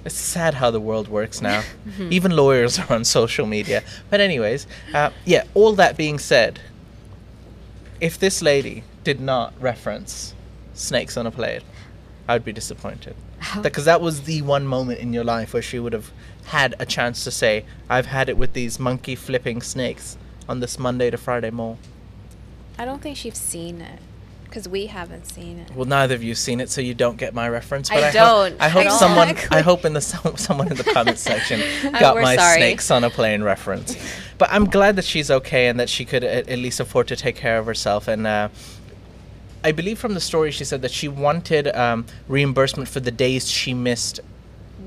It's 0.05 0.15
sad 0.15 0.55
how 0.55 0.69
the 0.71 0.79
world 0.79 1.07
works 1.07 1.41
now. 1.41 1.63
Mm-hmm. 1.83 2.13
Even 2.13 2.35
lawyers 2.35 2.79
are 2.79 2.91
on 2.93 3.03
social 3.03 3.45
media. 3.45 3.83
But 4.09 4.19
anyways, 4.21 4.67
uh, 4.93 5.11
yeah. 5.25 5.43
All 5.53 5.73
that 5.73 5.97
being 5.97 6.17
said, 6.17 6.59
if 7.99 8.17
this 8.17 8.41
lady 8.41 8.83
did 9.03 9.19
not 9.19 9.53
reference 9.59 10.33
snakes 10.73 11.17
on 11.17 11.27
a 11.27 11.31
plate, 11.31 11.61
I'd 12.27 12.45
be 12.45 12.53
disappointed. 12.53 13.15
Because 13.61 13.85
that 13.85 13.99
was 14.01 14.21
the 14.21 14.41
one 14.41 14.65
moment 14.65 14.99
in 14.99 15.11
your 15.13 15.25
life 15.25 15.53
where 15.53 15.61
she 15.61 15.77
would 15.77 15.93
have 15.93 16.11
had 16.45 16.73
a 16.79 16.85
chance 16.85 17.23
to 17.25 17.31
say, 17.31 17.65
"I've 17.89 18.07
had 18.07 18.29
it 18.29 18.37
with 18.37 18.53
these 18.53 18.79
monkey 18.79 19.15
flipping 19.15 19.61
snakes 19.61 20.17
on 20.47 20.61
this 20.61 20.79
Monday 20.79 21.11
to 21.11 21.17
Friday 21.17 21.51
mall." 21.51 21.77
I 22.79 22.85
don't 22.85 23.01
think 23.01 23.17
she's 23.17 23.37
seen 23.37 23.81
it 23.81 23.99
because 24.53 24.69
we 24.69 24.85
haven't 24.85 25.25
seen 25.25 25.57
it. 25.57 25.71
Well, 25.75 25.85
neither 25.87 26.13
of 26.13 26.21
you 26.21 26.35
seen 26.35 26.59
it, 26.61 26.69
so 26.69 26.79
you 26.79 26.93
don't 26.93 27.17
get 27.17 27.33
my 27.33 27.49
reference. 27.49 27.89
I 27.89 27.95
But 27.95 28.03
I, 28.03 28.05
hope- 28.11 28.49
don't 28.51 28.61
I 28.61 28.69
hope 28.69 28.85
at 28.85 28.91
all. 28.91 28.99
someone. 28.99 29.35
I 29.49 29.61
hope 29.61 29.83
in 29.83 29.93
the 29.93 30.01
some- 30.01 30.37
someone 30.47 30.67
in 30.67 30.77
the 30.77 30.83
comment 30.83 31.17
section 31.31 31.59
got 31.93 32.21
my 32.21 32.35
sorry. 32.35 32.57
snakes 32.57 32.91
on 32.91 33.03
a 33.03 33.09
plane 33.09 33.41
reference. 33.41 33.97
But 34.37 34.49
I'm 34.51 34.65
glad 34.65 34.95
that 34.97 35.05
she's 35.05 35.31
okay 35.31 35.69
and 35.69 35.79
that 35.79 35.89
she 35.89 36.05
could 36.05 36.23
at, 36.23 36.47
at 36.47 36.59
least 36.59 36.79
afford 36.79 37.07
to 37.07 37.15
take 37.15 37.35
care 37.35 37.57
of 37.57 37.65
herself. 37.65 38.07
And 38.07 38.27
uh, 38.27 38.49
I 39.63 39.71
believe 39.71 39.97
from 39.97 40.13
the 40.13 40.21
story 40.21 40.51
she 40.51 40.65
said 40.65 40.83
that 40.83 40.91
she 40.91 41.07
wanted 41.07 41.67
um, 41.75 42.05
reimbursement 42.27 42.87
for 42.89 42.99
the 42.99 43.11
days 43.11 43.49
she 43.49 43.73
missed 43.73 44.19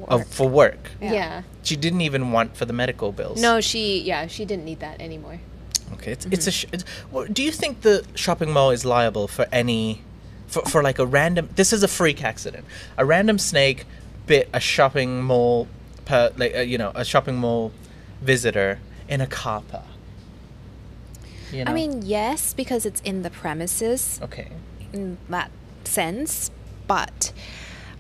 of, 0.07 0.21
Work. 0.21 0.29
for 0.29 0.49
work. 0.49 0.91
Yeah. 1.01 1.13
yeah. 1.13 1.43
She 1.65 1.75
didn't 1.75 2.03
even 2.03 2.31
want 2.31 2.57
for 2.57 2.67
the 2.67 2.73
medical 2.73 3.11
bills. 3.11 3.43
No, 3.43 3.61
she 3.61 4.01
yeah, 4.03 4.29
she 4.29 4.45
didn't 4.45 4.65
need 4.65 4.79
that 4.79 5.01
anymore. 5.01 5.41
Okay, 5.95 6.13
it's 6.13 6.27
it's 6.27 6.47
a. 6.47 6.51
Sh- 6.51 6.67
it's, 6.73 6.85
well, 7.11 7.27
do 7.27 7.43
you 7.43 7.51
think 7.51 7.83
the 7.83 8.05
shopping 8.15 8.53
mall 8.53 8.71
is 8.71 8.85
liable 8.85 9.29
for 9.29 9.47
any, 9.53 10.03
for 10.47 10.63
for 10.63 10.83
like 10.83 10.99
a 10.99 11.07
random? 11.07 11.49
This 11.55 11.73
is 11.73 11.83
a 11.83 11.89
freak 11.89 12.23
accident. 12.23 12.65
A 12.97 13.05
random 13.05 13.39
snake 13.39 13.85
bit 14.27 14.49
a 14.53 14.61
shopping 14.61 15.23
mall, 15.23 15.69
per 16.05 16.33
like 16.37 16.55
uh, 16.55 16.61
you 16.61 16.79
know 16.79 16.93
a 16.95 17.05
shopping 17.05 17.37
mall 17.37 17.73
visitor 18.21 18.79
in 19.09 19.21
a 19.21 19.27
car 19.27 19.63
park. 19.63 19.85
You 21.53 21.65
know? 21.65 21.71
I 21.71 21.75
mean, 21.75 22.03
yes, 22.03 22.53
because 22.53 22.85
it's 22.85 23.01
in 23.03 23.23
the 23.23 23.31
premises 23.31 24.19
okay. 24.23 24.49
in 24.93 25.19
that 25.29 25.51
sense, 25.85 26.51
but 26.89 27.33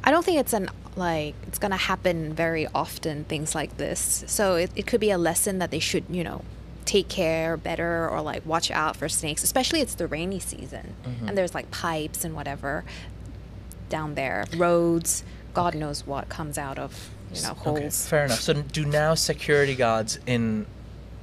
I 0.03 0.11
don't 0.11 0.25
think 0.25 0.41
it's 0.41 0.53
an 0.53 0.69
like 0.97 1.35
it's 1.47 1.59
gonna 1.59 1.77
happen 1.77 2.35
very 2.35 2.67
often. 2.75 3.25
Things 3.25 3.55
like 3.55 3.77
this, 3.77 4.25
so 4.27 4.57
it, 4.57 4.71
it 4.75 4.87
could 4.87 5.01
be 5.01 5.11
a 5.11 5.19
lesson 5.19 5.59
that 5.61 5.71
they 5.71 5.79
should, 5.79 6.05
you 6.11 6.25
know, 6.25 6.43
take 6.87 7.09
care 7.09 7.57
better 7.57 8.09
or 8.09 8.23
like 8.23 8.47
watch 8.47 8.71
out 8.71 8.97
for 8.97 9.09
snakes. 9.09 9.43
Especially 9.45 9.81
it's 9.81 9.95
the 9.95 10.07
rainy 10.07 10.39
season 10.39 10.95
mm-hmm. 11.05 11.29
and 11.29 11.37
there's 11.37 11.55
like 11.55 11.71
pipes 11.71 12.25
and 12.25 12.35
whatever 12.35 12.85
down 13.89 14.15
there, 14.15 14.47
roads. 14.57 15.25
God 15.53 15.75
knows 15.75 16.07
what 16.07 16.29
comes 16.29 16.59
out 16.59 16.79
of 16.79 17.11
you 17.33 17.43
know 17.43 17.51
Okay, 17.53 17.61
holes. 17.61 18.07
fair 18.07 18.25
enough. 18.25 18.41
So 18.41 18.55
do 18.55 18.85
now 18.85 19.15
security 19.15 19.75
guards 19.75 20.19
in 20.27 20.67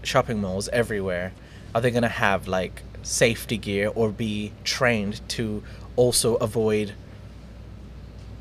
shopping 0.03 0.41
malls 0.41 0.67
everywhere 0.69 1.31
are 1.73 1.81
they 1.81 1.91
going 1.91 2.03
to 2.03 2.09
have 2.09 2.47
like 2.47 2.83
safety 3.01 3.57
gear 3.57 3.91
or 3.93 4.09
be 4.09 4.51
trained 4.63 5.21
to 5.29 5.63
also 5.95 6.35
avoid 6.35 6.93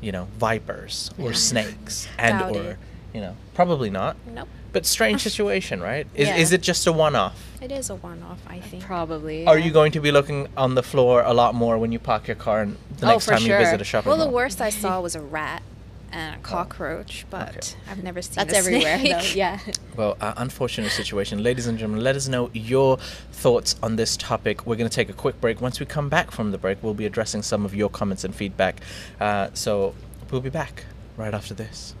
you 0.01 0.11
know 0.11 0.27
vipers 0.37 1.11
or 1.17 1.33
snakes 1.33 2.07
and 2.17 2.39
Doubt 2.39 2.55
or 2.55 2.69
it. 2.71 2.77
You 3.13 3.21
know 3.21 3.35
probably 3.53 3.89
not 3.89 4.15
Nope, 4.27 4.47
but 4.71 4.85
strange 4.85 5.21
situation 5.29 5.81
right 5.81 6.07
is, 6.15 6.27
Yeah. 6.27 6.37
is 6.37 6.51
it 6.51 6.61
just 6.61 6.87
a 6.87 6.91
one-off 6.91 7.37
it 7.61 7.71
is 7.71 7.89
a 7.89 7.95
one-off. 7.95 8.39
I 8.47 8.59
think. 8.59 8.83
Probably. 8.83 9.45
are 9.47 9.57
you 9.57 9.71
going 9.71 9.93
to 9.93 10.01
be 10.01 10.11
looking 10.11 10.47
on 10.57 10.75
the 10.75 10.83
floor 10.83 11.21
a 11.25 11.33
lot 11.33 11.55
more 11.55 11.77
when 11.77 11.91
you 11.93 11.99
park 11.99 12.27
your 12.27 12.35
car 12.35 12.61
and 12.61 12.75
the 12.99 13.05
Oh, 13.05 13.11
next 13.11 13.25
for 13.25 13.31
time 13.31 13.43
you 13.43 13.55
visit 13.57 13.79
a 13.79 13.85
shopping 13.85 14.09
Well, 14.09 14.17
mall 14.17 14.27
the 14.27 14.33
worst 14.33 14.59
I 14.59 14.69
saw 14.69 14.99
was 15.07 15.15
a 15.15 15.21
rat 15.21 15.63
and 16.11 16.35
a 16.35 16.39
cockroach, 16.43 17.25
but 17.31 17.49
Okay. 17.57 17.77
I've 17.89 18.03
never 18.03 18.21
seen 18.21 18.35
That's 18.35 18.53
a 18.53 18.57
everywhere 18.57 18.99
snake. 18.99 19.11
though. 19.13 19.19
Yeah. 19.35 19.59
Well, 19.95 20.15
uh, 20.21 20.33
unfortunate 20.37 20.91
situation. 20.91 21.41
Ladies 21.41 21.65
and 21.65 21.75
gentlemen, 21.79 22.03
let 22.03 22.15
us 22.15 22.27
know 22.27 22.51
your 22.53 22.97
thoughts 23.31 23.75
on 23.81 23.95
this 23.95 24.15
topic. 24.17 24.67
We're 24.67 24.75
going 24.75 24.87
to 24.89 24.95
take 24.95 25.09
a 25.09 25.13
quick 25.13 25.41
break. 25.41 25.59
Once 25.59 25.79
we 25.79 25.87
come 25.87 26.09
back 26.09 26.29
from 26.29 26.51
the 26.51 26.59
break, 26.59 26.83
we'll 26.83 26.93
be 26.93 27.07
addressing 27.07 27.41
some 27.41 27.65
of 27.65 27.73
your 27.73 27.89
comments 27.89 28.23
and 28.23 28.35
feedback. 28.35 28.81
Uh, 29.19 29.47
so 29.55 29.95
we'll 30.29 30.41
be 30.41 30.51
back 30.51 30.83
right 31.17 31.33
after 31.33 31.55
this. 31.55 31.95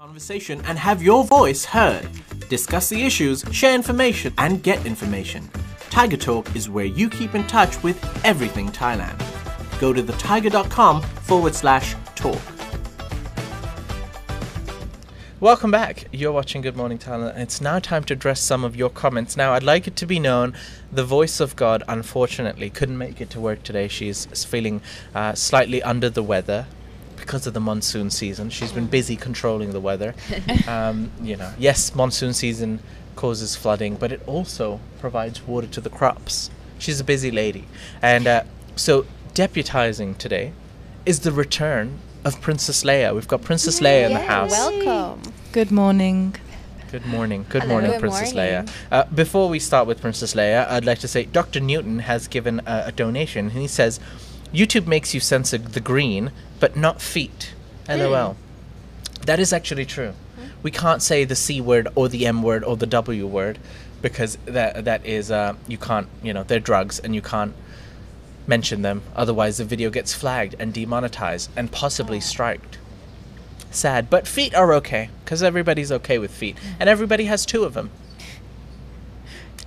Conversation 0.00 0.60
and 0.64 0.76
have 0.76 1.04
your 1.04 1.22
voice 1.22 1.64
heard. 1.64 2.08
Discuss 2.48 2.88
the 2.88 3.04
issues, 3.04 3.44
share 3.52 3.76
information, 3.76 4.34
and 4.38 4.60
get 4.60 4.84
information. 4.84 5.48
Thaiger 5.88 6.20
Talk 6.20 6.56
is 6.56 6.68
where 6.68 6.84
you 6.84 7.08
keep 7.08 7.36
in 7.36 7.46
touch 7.46 7.80
with 7.84 7.96
everything 8.24 8.70
Thailand. 8.70 9.16
Go 9.78 9.92
to 9.92 10.02
thethaiger.com 10.02 11.00
forward 11.00 11.54
slash 11.54 11.94
talk. 12.16 12.40
Welcome 15.38 15.70
back. 15.70 16.08
You're 16.10 16.32
watching 16.32 16.60
Good 16.60 16.76
Morning 16.76 16.98
Thailand, 16.98 17.34
and 17.34 17.42
it's 17.42 17.60
now 17.60 17.78
time 17.78 18.02
to 18.04 18.14
address 18.14 18.40
some 18.40 18.64
of 18.64 18.74
your 18.74 18.90
comments. 18.90 19.36
Now, 19.36 19.52
I'd 19.52 19.62
like 19.62 19.86
it 19.86 19.94
to 19.94 20.06
be 20.06 20.18
known 20.18 20.54
the 20.90 21.04
voice 21.04 21.38
of 21.38 21.54
God, 21.54 21.84
unfortunately, 21.86 22.68
couldn't 22.68 22.98
make 22.98 23.20
it 23.20 23.30
to 23.30 23.38
work 23.38 23.62
today. 23.62 23.86
She's 23.86 24.26
feeling 24.44 24.80
uh, 25.14 25.34
slightly 25.34 25.84
under 25.84 26.10
the 26.10 26.24
weather 26.24 26.66
because 27.16 27.46
of 27.46 27.54
the 27.54 27.60
monsoon 27.60 28.10
season. 28.10 28.50
She's 28.50 28.72
been 28.72 28.86
busy 28.86 29.16
controlling 29.16 29.72
the 29.72 29.80
weather. 29.80 30.14
um, 30.68 31.10
you 31.22 31.36
know, 31.36 31.52
yes, 31.58 31.94
monsoon 31.94 32.34
season 32.34 32.80
causes 33.16 33.56
flooding, 33.56 33.96
but 33.96 34.12
it 34.12 34.22
also 34.26 34.80
provides 35.00 35.46
water 35.46 35.66
to 35.68 35.80
the 35.80 35.90
crops. 35.90 36.50
She's 36.78 37.00
a 37.00 37.04
busy 37.04 37.30
lady. 37.30 37.66
And 38.02 38.26
uh, 38.26 38.44
so, 38.76 39.06
deputizing 39.34 40.18
today 40.18 40.52
is 41.06 41.20
the 41.20 41.32
return 41.32 41.98
of 42.24 42.40
Princess 42.40 42.82
Leia. 42.84 43.14
We've 43.14 43.28
got 43.28 43.42
Princess 43.42 43.80
Leia 43.80 44.06
in 44.06 44.14
the 44.14 44.20
house. 44.20 44.50
Welcome. 44.50 45.32
Good 45.52 45.70
morning. 45.70 46.34
Good 46.90 47.06
morning. 47.06 47.44
Good 47.48 47.62
Hello. 47.62 47.74
morning, 47.74 47.90
Good 47.90 48.00
Princess 48.00 48.34
morning. 48.34 48.52
Leia. 48.66 48.72
Uh, 48.90 49.04
before 49.06 49.48
we 49.48 49.58
start 49.58 49.86
with 49.86 50.00
Princess 50.00 50.34
Leia, 50.34 50.68
I'd 50.68 50.84
like 50.84 51.00
to 51.00 51.08
say 51.08 51.24
Dr. 51.24 51.60
Newton 51.60 51.98
has 51.98 52.28
given 52.28 52.60
a, 52.66 52.84
a 52.86 52.92
donation, 52.92 53.48
and 53.48 53.58
he 53.58 53.66
says, 53.66 53.98
YouTube 54.54 54.86
makes 54.86 55.12
you 55.12 55.20
censor 55.20 55.58
the 55.58 55.80
green, 55.80 56.30
but 56.60 56.76
not 56.76 57.02
feet. 57.02 57.54
LOL. 57.88 58.34
Hmm. 58.34 59.22
That 59.26 59.40
is 59.40 59.52
actually 59.52 59.84
true. 59.84 60.14
We 60.62 60.70
can't 60.70 61.02
say 61.02 61.24
the 61.24 61.34
C 61.34 61.60
word 61.60 61.88
or 61.94 62.08
the 62.08 62.26
M 62.26 62.42
word 62.42 62.64
or 62.64 62.76
the 62.76 62.86
W 62.86 63.26
word 63.26 63.58
because 64.00 64.38
that 64.46 64.84
that 64.84 65.04
is 65.04 65.30
uh, 65.30 65.54
you 65.66 65.78
can't 65.78 66.08
you 66.22 66.32
know 66.32 66.42
they're 66.42 66.60
drugs 66.60 66.98
and 66.98 67.14
you 67.14 67.22
can't 67.22 67.54
mention 68.46 68.82
them 68.82 69.02
otherwise 69.16 69.56
the 69.56 69.64
video 69.64 69.88
gets 69.90 70.12
flagged 70.14 70.54
and 70.58 70.72
demonetized 70.72 71.50
and 71.56 71.72
possibly 71.72 72.18
hmm. 72.18 72.22
striked. 72.22 72.78
Sad, 73.70 74.08
but 74.08 74.28
feet 74.28 74.54
are 74.54 74.72
okay 74.74 75.10
because 75.24 75.42
everybody's 75.42 75.90
okay 75.90 76.18
with 76.18 76.30
feet 76.30 76.58
hmm. 76.58 76.68
and 76.80 76.88
everybody 76.88 77.24
has 77.24 77.44
two 77.44 77.64
of 77.64 77.74
them. 77.74 77.90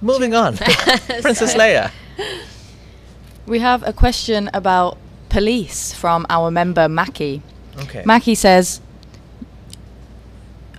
Moving 0.01 0.33
on, 0.43 0.57
Princess 1.21 1.53
Leia. 1.55 1.91
We 3.47 3.59
have 3.59 3.81
a 3.87 3.93
question 3.93 4.49
about 4.53 4.97
police 5.29 5.93
from 5.93 6.25
our 6.29 6.51
member 6.51 6.87
Mackie. 6.87 7.41
Okay. 7.79 8.03
Mackie 8.05 8.35
says, 8.35 8.81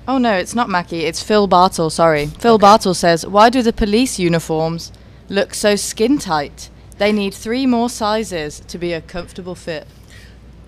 Oh 0.07 0.19
no, 0.19 0.35
it's 0.37 0.55
not 0.55 0.69
Mackie, 0.69 1.01
it's 1.05 1.23
Phil 1.23 1.47
Bartle, 1.47 1.91
sorry. 1.91 2.27
Phil 2.27 2.59
Bartle 2.59 2.95
says, 2.95 3.27
Why 3.27 3.51
do 3.51 3.63
the 3.63 3.73
police 3.73 4.19
uniforms 4.19 4.93
look 5.29 5.55
so 5.55 5.77
skin 5.77 6.19
tight. 6.19 6.71
They 6.99 7.13
need 7.13 7.35
three 7.35 7.67
more 7.67 7.89
sizes 7.89 8.61
to 8.61 8.79
be 8.79 8.93
a 8.93 9.01
comfortable 9.01 9.55
fit. 9.55 9.87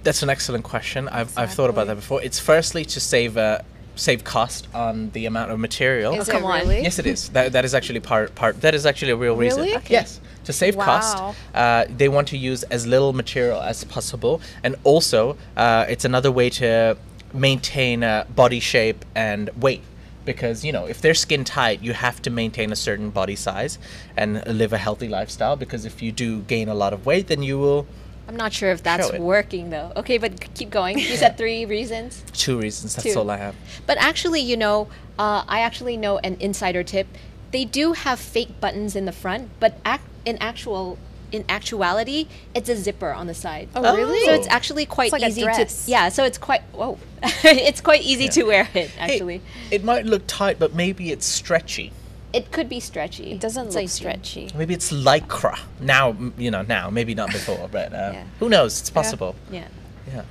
That's 0.03 0.23
an 0.23 0.31
excellent 0.31 0.65
question. 0.65 1.09
I've, 1.09 1.37
I've 1.37 1.53
thought 1.53 1.71
about 1.71 1.87
that 1.89 1.97
before. 1.97 2.23
It's 2.23 2.39
firstly 2.39 2.85
to 2.87 3.01
save 3.01 3.37
uh, 3.37 3.61
save 3.97 4.25
cost 4.25 4.67
on 4.73 5.11
the 5.11 5.27
amount 5.27 5.51
of 5.51 5.59
material. 5.59 6.15
Is 6.15 6.29
Oh, 6.29 6.33
come 6.33 6.45
it 6.45 6.47
on. 6.47 6.61
really? 6.61 6.83
Yes, 6.83 6.99
it 6.99 7.07
is. 7.07 7.29
That, 7.31 7.53
that 7.53 7.65
is 7.65 7.75
actually 7.75 8.01
part 8.01 8.35
part. 8.35 8.61
That 8.63 8.75
is 8.75 8.87
actually 8.87 9.13
a 9.13 9.17
real 9.17 9.37
reason. 9.37 9.63
Really? 9.63 9.77
Okay. 9.77 9.93
Yes, 9.93 10.21
to 10.51 10.59
save 10.59 10.77
cost, 10.77 11.17
uh, 11.55 11.85
they 11.89 12.09
want 12.09 12.29
to 12.29 12.37
use 12.37 12.63
as 12.65 12.87
little 12.87 13.13
material 13.13 13.61
as 13.61 13.85
possible, 13.85 14.41
and 14.63 14.77
also 14.85 15.37
uh, 15.57 15.87
it's 15.89 16.05
another 16.05 16.31
way 16.31 16.51
to 16.51 16.97
maintain 17.33 18.03
uh, 18.03 18.25
body 18.35 18.61
shape 18.61 19.05
and 19.15 19.51
weight. 19.61 19.83
Because 20.25 20.65
you 20.65 20.73
know, 20.73 20.85
if 20.87 21.01
they're 21.01 21.15
skin 21.15 21.45
tight, 21.45 21.83
you 21.83 21.93
have 21.93 22.21
to 22.23 22.31
maintain 22.31 22.73
a 22.73 22.77
certain 22.77 23.11
body 23.11 23.37
size 23.37 23.79
and 24.17 24.47
live 24.47 24.73
a 24.73 24.79
healthy 24.79 25.09
lifestyle. 25.09 25.57
Because 25.57 25.85
if 25.85 26.03
you 26.03 26.13
do 26.13 26.41
gain 26.43 26.69
a 26.69 26.75
lot 26.75 26.93
of 26.93 27.07
weight, 27.07 27.29
then 27.29 27.43
you 27.43 27.59
will. 27.59 27.87
I'm 28.29 28.37
not 28.37 28.53
sure 28.53 28.71
if 28.71 28.83
that's 28.83 29.11
working 29.19 29.71
though. 29.71 29.93
Okay, 29.97 30.19
but 30.19 30.55
keep 30.55 30.71
going. 30.71 30.99
You 30.99 31.17
said 31.17 31.37
three 31.43 31.65
reasons. 31.65 32.23
Two 32.33 32.61
reasons. 32.61 32.95
That's 32.95 33.13
Two. 33.13 33.19
all 33.19 33.31
I 33.31 33.39
have. 33.39 33.57
But 33.87 33.99
actually, 33.99 34.41
you 34.43 34.57
know, 34.57 34.89
uh, 35.19 35.43
I 35.49 35.61
actually 35.61 35.97
know 35.97 36.19
an 36.19 36.37
insider 36.39 36.85
tip. 36.85 37.09
They 37.53 37.65
do 37.65 37.93
have 37.95 38.19
fake 38.21 38.61
buttons 38.61 38.95
in 38.97 39.05
the 39.07 39.13
front, 39.13 39.51
but 39.61 39.79
ac- 39.87 40.03
in 40.25 40.37
actual 40.39 40.99
in 41.33 41.45
actuality, 41.49 42.27
it's 42.57 42.69
a 42.69 42.75
zipper 42.77 43.13
on 43.13 43.29
the 43.29 43.35
side. 43.35 43.69
Oh, 43.77 43.97
really? 43.97 44.25
So 44.25 44.33
it's 44.35 44.49
actually 44.49 44.85
quite 44.85 45.13
like 45.13 45.23
a 45.23 45.27
easy 45.29 45.43
dress. 45.43 45.85
to 45.85 45.91
yeah. 45.91 46.09
So 46.09 46.25
it's 46.25 46.39
quite 46.39 46.63
whoa, 46.73 46.99
it's 47.23 47.81
quite 47.81 48.03
easy 48.03 48.29
to 48.31 48.43
wear 48.45 48.63
it 48.75 48.91
Hey, 48.91 49.15
actually. 49.15 49.41
it 49.71 49.85
might 49.85 50.05
look 50.07 50.25
tight, 50.27 50.59
but 50.59 50.75
maybe 50.75 51.13
it's 51.13 51.27
stretchy. 51.27 51.93
It 52.33 52.53
could 52.53 52.69
be 52.69 52.79
stretchy. 52.79 53.33
It 53.33 53.41
doesn't 53.41 53.67
It's 53.67 53.75
look 53.75 53.83
like- 53.83 53.91
stretchy. 53.91 54.51
Maybe 54.57 54.73
it's 54.75 54.93
lycra. 54.93 55.59
Now, 55.81 56.17
you 56.39 56.51
know, 56.53 56.63
now, 56.63 56.89
maybe 56.89 57.13
not 57.15 57.31
before, 57.33 57.69
but 57.73 57.93
uh, 57.93 58.11
Yeah. 58.15 58.25
who 58.39 58.49
knows? 58.49 58.81
It's 58.81 58.91
possible. 58.91 59.35
Yeah. 59.51 59.67
Yeah. 60.13 60.23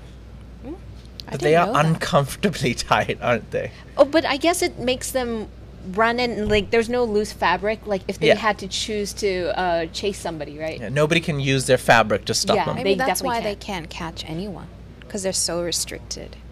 I 1.28 1.32
But 1.32 1.40
they 1.42 1.56
are 1.56 1.68
know 1.68 1.74
that. 1.74 1.86
uncomfortably 1.86 2.74
tight, 2.90 3.20
aren't 3.22 3.52
they? 3.52 3.72
Oh, 3.98 4.06
but 4.06 4.26
I 4.26 4.38
guess 4.38 4.62
it 4.62 4.80
makes 4.80 5.12
them 5.12 5.48
run 5.94 6.20
in 6.20 6.48
like 6.50 6.70
there's 6.72 6.90
no 6.90 7.04
loose 7.04 7.32
fabric. 7.32 7.80
Like 7.86 8.02
if 8.08 8.20
they 8.20 8.28
Yeah. 8.28 8.36
had 8.36 8.58
to 8.60 8.68
choose 8.68 9.14
to 9.14 9.58
uh, 9.60 9.86
chase 9.88 10.18
somebody, 10.20 10.58
right? 10.60 10.80
Yeah, 10.80 10.90
nobody 10.90 11.22
can 11.22 11.40
use 11.40 11.66
their 11.68 11.78
fabric 11.78 12.26
to 12.26 12.34
stop 12.34 12.56
Yeah. 12.58 12.66
them. 12.66 12.76
Maybe 12.76 12.96
They 12.96 13.06
that's 13.06 13.22
why 13.22 13.36
can. 13.36 13.44
they 13.44 13.56
can't 13.56 13.90
catch 13.90 14.24
anyone 14.28 14.68
because 15.02 15.24
they're 15.24 15.34
so 15.34 15.62
restricted. 15.64 16.36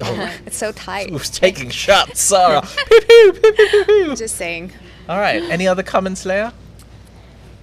Oh, 0.00 0.30
It's 0.46 0.56
so 0.56 0.70
tight. 0.72 1.10
who's 1.10 1.28
taking 1.30 1.70
shots, 1.70 2.20
Sarah? 2.20 2.62
Just 4.16 4.36
saying. 4.36 4.72
All 5.08 5.18
right. 5.18 5.42
Any 5.42 5.66
other 5.66 5.82
comments, 5.82 6.24
Leah? 6.24 6.52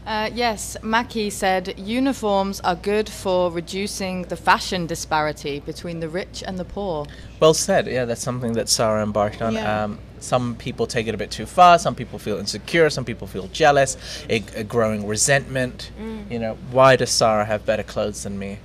Uh, 0.05 0.29
yes, 0.33 0.77
Mackie 0.83 1.31
said 1.31 1.79
uniforms 1.79 2.59
are 2.61 2.75
good 2.75 3.09
for 3.09 3.49
reducing 3.51 4.21
the 4.23 4.35
fashion 4.35 4.85
disparity 4.85 5.59
between 5.59 5.99
the 5.99 6.07
rich 6.07 6.43
and 6.45 6.59
the 6.59 6.65
poor. 6.65 7.07
Well 7.39 7.55
said. 7.55 7.87
Yeah, 7.87 8.05
that's 8.05 8.21
something 8.21 8.53
that 8.53 8.69
Sarah 8.69 9.01
embarked 9.01 9.41
on. 9.41 9.53
Yeah. 9.53 9.83
Um, 9.85 9.99
some 10.19 10.55
people 10.55 10.85
take 10.87 11.07
it 11.07 11.15
a 11.15 11.17
bit 11.17 11.31
too 11.31 11.45
far. 11.47 11.79
Some 11.79 11.95
people 11.95 12.19
feel 12.19 12.37
insecure. 12.37 12.89
Some 12.91 13.03
people 13.05 13.27
feel 13.27 13.47
jealous. 13.47 13.97
A, 14.29 14.43
a 14.55 14.63
growing 14.63 15.07
resentment. 15.07 15.91
Mm. 15.99 16.31
You 16.31 16.39
know, 16.39 16.57
why 16.71 16.95
does 16.95 17.09
Sarah 17.09 17.45
have 17.45 17.65
better 17.65 17.83
clothes 17.83 18.23
than 18.23 18.37
me? 18.37 18.59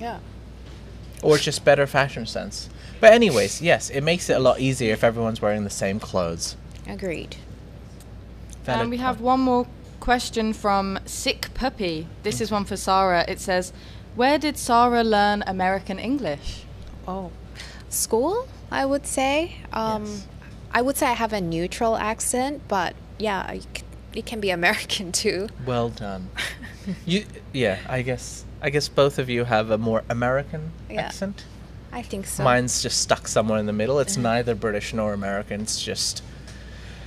Yeah. 0.00 0.18
or 1.22 1.38
just 1.38 1.64
better 1.64 1.86
fashion 1.86 2.26
sense. 2.26 2.68
But 3.00 3.12
anyways, 3.12 3.60
yes, 3.62 3.90
it 3.90 4.02
makes 4.02 4.28
it 4.30 4.36
a 4.36 4.40
lot 4.40 4.60
easier 4.60 4.92
if 4.92 5.02
everyone's 5.04 5.40
wearing 5.42 5.64
the 5.64 5.70
same 5.70 5.98
clothes. 6.00 6.56
Agreed. 6.86 7.36
Valid 8.64 8.80
and 8.82 8.90
we 8.90 8.96
have 8.98 9.20
one 9.20 9.40
more 9.40 9.66
question 10.10 10.52
from 10.52 10.96
Sick 11.04 11.48
Puppy. 11.54 12.06
This 12.22 12.40
is 12.40 12.52
one 12.52 12.64
for 12.64 12.76
Sarah. 12.76 13.24
It 13.26 13.40
says, 13.40 13.72
Where 14.14 14.38
did 14.38 14.56
Sarah 14.56 15.02
learn 15.02 15.42
American 15.48 15.98
English? 15.98 16.62
Oh, 17.08 17.32
school, 17.88 18.46
I 18.70 18.86
would 18.86 19.04
say. 19.04 19.56
Um, 19.72 20.04
Yes. 20.04 20.26
I 20.72 20.80
would 20.82 20.96
say 20.96 21.06
I 21.08 21.14
have 21.14 21.32
a 21.32 21.40
neutral 21.40 21.96
accent, 21.96 22.62
but 22.68 22.94
yeah, 23.18 23.40
I 23.48 23.58
c- 23.58 23.82
it 24.14 24.26
can 24.26 24.38
be 24.40 24.50
American 24.60 25.10
too. 25.10 25.48
Well 25.66 25.88
done. 25.88 26.30
you, 27.04 27.24
yeah, 27.52 27.78
I 27.88 28.02
guess. 28.02 28.44
I 28.62 28.70
guess 28.70 28.88
both 28.88 29.18
of 29.18 29.28
you 29.28 29.42
have 29.44 29.72
a 29.72 29.78
more 29.78 30.04
American 30.08 30.70
Yeah. 30.88 31.00
accent. 31.06 31.44
I 31.92 32.02
think 32.02 32.26
so. 32.26 32.44
Mine's 32.44 32.80
just 32.80 33.00
stuck 33.00 33.26
somewhere 33.26 33.58
in 33.58 33.66
the 33.66 33.72
middle. 33.72 33.96
Uh-huh. 33.96 34.02
It's 34.06 34.16
neither 34.16 34.54
British 34.54 34.94
nor 34.94 35.12
American. 35.12 35.62
It's 35.62 35.82
just 35.82 36.22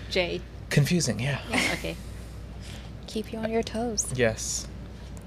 Jay. 0.09 0.41
confusing. 0.69 1.21
Yeah. 1.21 1.39
Okay. 1.79 1.95
Keep 3.09 3.33
you 3.33 3.39
on 3.39 3.49
your 3.51 3.63
toes. 3.63 4.05
Yes. 4.15 4.67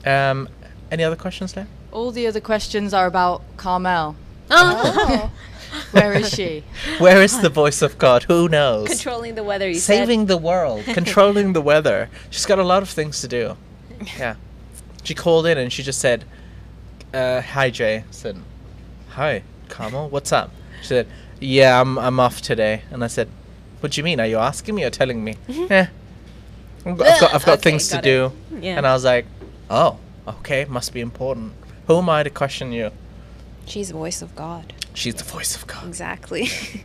Um, 0.06 0.48
any 0.92 1.02
other 1.02 1.16
questions, 1.16 1.56
Leah? 1.56 1.66
All 1.90 2.12
the 2.12 2.28
other 2.28 2.40
questions 2.40 2.94
are 2.94 3.06
about 3.06 3.42
Carmel. 3.56 4.14
Oh, 4.50 5.32
Where 5.90 6.12
is 6.12 6.30
she? 6.32 6.62
Where 6.98 7.20
is 7.20 7.40
the 7.40 7.48
voice 7.48 7.82
of 7.82 7.98
God? 7.98 8.22
Who 8.24 8.48
knows? 8.48 8.86
Controlling 8.86 9.34
the 9.34 9.42
weather. 9.42 9.66
You 9.66 9.74
said. 9.74 9.96
Saving 9.98 10.26
the 10.26 10.36
world, 10.36 10.84
controlling 10.84 11.54
the 11.54 11.60
weather. 11.60 12.08
She's 12.30 12.46
got 12.46 12.60
a 12.60 12.62
lot 12.62 12.84
of 12.84 12.88
things 12.88 13.20
to 13.22 13.26
do. 13.26 13.56
Yeah. 14.16 14.36
She 15.02 15.14
called 15.14 15.46
in 15.46 15.58
and 15.58 15.72
she 15.72 15.82
just 15.82 15.98
said, 15.98 16.24
uh, 17.12 17.40
"Hi 17.40 17.68
Jay." 17.70 17.96
I 17.96 18.04
said, 18.12 18.36
"Hi, 19.08 19.42
Carmel. 19.68 20.08
What's 20.08 20.30
up?" 20.30 20.52
She 20.82 20.86
said, 20.86 21.08
"Yeah, 21.40 21.80
I'm 21.80 21.98
I'm 21.98 22.20
off 22.20 22.42
today." 22.42 22.82
And 22.92 23.02
I 23.02 23.08
said, 23.08 23.28
"What 23.80 23.90
do 23.90 23.98
you 24.00 24.04
mean? 24.04 24.20
Are 24.20 24.26
you 24.26 24.38
asking 24.38 24.76
me 24.76 24.84
or 24.84 24.90
telling 24.90 25.24
me?" 25.24 25.36
Eh. 25.48 25.86
I've 26.84 26.98
got 26.98 27.22
I've 27.22 27.30
got, 27.30 27.44
got 27.44 27.62
things 27.62 27.88
to 27.88 27.98
it. 27.98 28.02
do. 28.02 28.32
Yeah. 28.60 28.76
And 28.76 28.86
I 28.86 28.92
was 28.92 29.04
like, 29.04 29.26
"Oh, 29.70 29.98
okay, 30.26 30.64
must 30.66 30.92
be 30.92 31.00
important." 31.00 31.52
Who 31.86 31.98
am 31.98 32.08
I 32.08 32.22
to 32.22 32.30
question 32.30 32.72
you? 32.72 32.90
she's 33.66 33.88
the 33.88 33.94
voice 33.94 34.22
of 34.22 34.34
God. 34.34 34.72
She's 34.94 35.14
the 35.14 35.24
voice 35.24 35.54
of 35.56 35.66
God. 35.66 35.86
Exactly. 35.86 36.48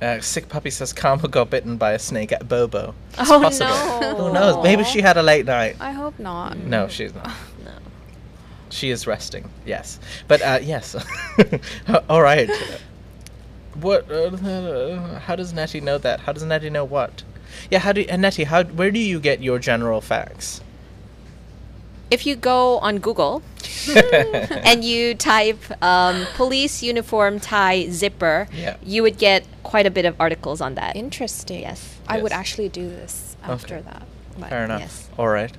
Uh, 0.00 0.20
sick 0.20 0.46
puppy 0.50 0.68
says 0.68 0.92
Carmel 0.92 1.28
got 1.28 1.48
bitten 1.48 1.78
by 1.78 1.92
a 1.92 1.98
snake 1.98 2.30
at 2.30 2.46
Bobo. 2.46 2.94
It's 3.18 3.30
Oh, 3.30 3.40
possible. 3.40 3.70
no. 4.00 4.14
Who 4.26 4.32
knows? 4.34 4.62
Maybe 4.62 4.84
she 4.84 5.00
had 5.00 5.16
a 5.16 5.22
late 5.22 5.46
night. 5.46 5.76
I 5.80 5.92
hope 5.92 6.18
not. 6.18 6.58
No, 6.58 6.86
she's 6.88 7.14
not. 7.14 7.30
No. 7.64 7.72
She 8.68 8.90
is 8.90 9.06
resting. 9.06 9.48
Yes, 9.64 9.98
but 10.28 10.42
uh, 10.42 10.58
yes. 10.62 10.94
All 12.10 12.20
right. 12.20 12.50
What? 13.80 14.10
Uh, 14.10 15.18
how 15.20 15.34
does 15.34 15.54
Natty 15.54 15.80
know 15.80 15.96
that? 15.98 16.20
How 16.20 16.32
does 16.32 16.42
Natty 16.42 16.68
know 16.68 16.84
what? 16.84 17.22
Yeah. 17.70 17.78
How 17.80 17.92
do 17.92 18.04
uh, 18.08 18.16
Natty? 18.16 18.44
How? 18.44 18.64
Where 18.64 18.90
do 18.90 18.98
you 18.98 19.20
get 19.20 19.42
your 19.42 19.58
general 19.58 20.00
facts? 20.00 20.60
If 22.10 22.24
you 22.24 22.36
go 22.36 22.78
on 22.78 22.98
Google 22.98 23.42
and 24.64 24.84
you 24.84 25.14
type 25.16 25.58
um, 25.82 26.24
police 26.36 26.80
uniform 26.82 27.40
tie 27.40 27.88
zipper, 27.90 28.46
Yeah. 28.52 28.76
you 28.84 29.02
would 29.02 29.18
get 29.18 29.44
quite 29.64 29.86
a 29.86 29.90
bit 29.90 30.04
of 30.04 30.14
articles 30.20 30.60
on 30.60 30.74
that. 30.76 30.94
Interesting. 30.94 31.62
Yes. 31.62 31.96
I 32.06 32.20
would 32.22 32.30
actually 32.30 32.68
do 32.68 32.88
this 32.88 33.36
after 33.42 33.76
Okay. 33.76 33.84
that. 33.90 34.02
but 34.38 34.50
Fair 34.50 34.64
enough. 34.64 34.80
yes. 34.80 35.08
All 35.18 35.26
right. 35.28 35.50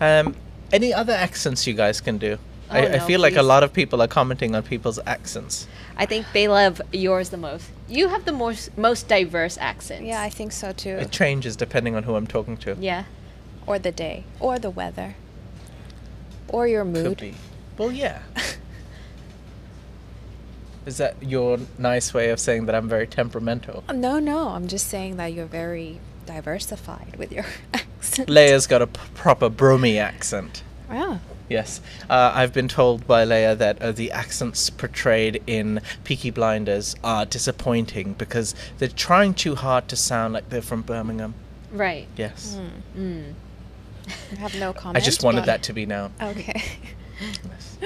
Um, 0.00 0.36
any 0.72 0.94
other 0.94 1.12
accents 1.12 1.66
you 1.66 1.74
guys 1.74 2.00
can 2.00 2.18
do? 2.18 2.38
I, 2.70 2.80
Oh, 2.80 2.88
I 2.88 2.96
no, 2.98 3.06
feel 3.06 3.20
like 3.20 3.36
a 3.36 3.42
lot 3.42 3.62
of 3.62 3.72
people 3.72 4.02
are 4.02 4.08
commenting 4.08 4.54
on 4.54 4.62
people's 4.62 4.98
accents. 5.06 5.66
I 5.96 6.04
think 6.06 6.26
they 6.32 6.48
love 6.48 6.80
yours 6.92 7.30
the 7.30 7.36
most. 7.36 7.70
You 7.88 8.08
have 8.08 8.24
the 8.24 8.32
most 8.32 8.76
most 8.76 9.06
diverse 9.08 9.56
accents. 9.58 10.04
Yeah, 10.04 10.20
I 10.20 10.28
think 10.30 10.52
so 10.52 10.72
too. 10.72 10.90
It 10.90 11.10
changes 11.12 11.54
depending 11.56 11.94
on 11.94 12.02
who 12.02 12.16
I'm 12.16 12.26
talking 12.26 12.56
to. 12.58 12.76
yeah. 12.80 13.04
Or 13.66 13.78
the 13.80 13.90
day. 13.92 14.24
Or 14.40 14.58
the 14.58 14.70
weather. 14.70 15.14
Or 16.48 16.68
your 16.68 16.84
mood. 16.84 16.94
Could 17.04 17.08
mood. 17.08 17.18
be. 17.18 17.34
Well, 17.78 17.90
yeah. 17.92 18.22
Is 20.86 20.98
that 20.98 21.16
your 21.20 21.58
nice 21.78 22.14
way 22.14 22.30
of 22.30 22.38
saying 22.38 22.66
that 22.66 22.74
I'm 22.76 22.88
very 22.88 23.08
temperamental? 23.08 23.82
Um, 23.88 24.00
no, 24.00 24.20
no. 24.20 24.50
I'm 24.50 24.68
just 24.68 24.86
saying 24.88 25.16
that 25.16 25.32
you're 25.32 25.46
very 25.46 25.98
diversified 26.26 27.16
with 27.18 27.32
your 27.32 27.44
accent. 27.74 28.28
Leia's 28.28 28.68
got 28.68 28.82
a 28.82 28.86
p- 28.86 29.00
proper 29.14 29.48
Brummy 29.48 29.98
accent. 29.98 30.62
Yeah. 30.88 31.18
Yes. 31.48 31.80
Uh, 32.10 32.32
I've 32.34 32.52
been 32.52 32.68
told 32.68 33.06
by 33.06 33.24
Leia 33.24 33.56
that 33.58 33.80
uh, 33.80 33.92
the 33.92 34.10
accents 34.10 34.68
portrayed 34.70 35.42
in 35.46 35.80
Peaky 36.04 36.30
Blinders 36.30 36.96
are 37.04 37.24
disappointing 37.24 38.14
because 38.14 38.54
they're 38.78 38.88
trying 38.88 39.32
too 39.34 39.54
hard 39.54 39.86
to 39.88 39.96
sound 39.96 40.34
like 40.34 40.48
they're 40.48 40.60
from 40.62 40.82
Birmingham. 40.82 41.34
Right. 41.72 42.08
Yes. 42.16 42.58
Mm. 42.96 43.34
I 44.32 44.34
have 44.36 44.54
no 44.58 44.72
comment. 44.72 44.96
I 45.02 45.04
just 45.06 45.22
wanted 45.22 45.40
but- 45.42 45.46
that 45.46 45.62
to 45.64 45.72
be 45.72 45.86
known. 45.86 46.12
Okay. 46.20 46.62
Yes. 47.18 47.78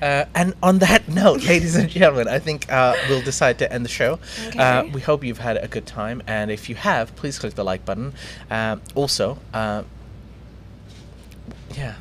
Uh, 0.00 0.24
and 0.32 0.54
on 0.62 0.78
that 0.78 1.08
note, 1.22 1.42
ladies 1.42 1.74
and 1.74 1.88
gentlemen, 1.90 2.28
I 2.28 2.38
think 2.38 2.70
uh, 2.72 2.94
we'll 3.08 3.20
decide 3.22 3.58
to 3.58 3.72
end 3.72 3.84
the 3.84 3.88
show. 3.88 4.20
Uh, 4.56 4.82
Okay. 4.84 4.90
we 4.90 5.00
hope 5.00 5.24
you've 5.24 5.38
had 5.38 5.56
a 5.56 5.66
good 5.66 5.86
time, 5.86 6.22
and 6.28 6.52
if 6.52 6.68
you 6.68 6.76
have, 6.76 7.16
please 7.16 7.36
click 7.36 7.54
the 7.54 7.64
like 7.64 7.84
button. 7.84 8.12
Um, 8.48 8.80
also, 8.94 9.38
uh, 9.52 9.82
yeah, 11.76 11.96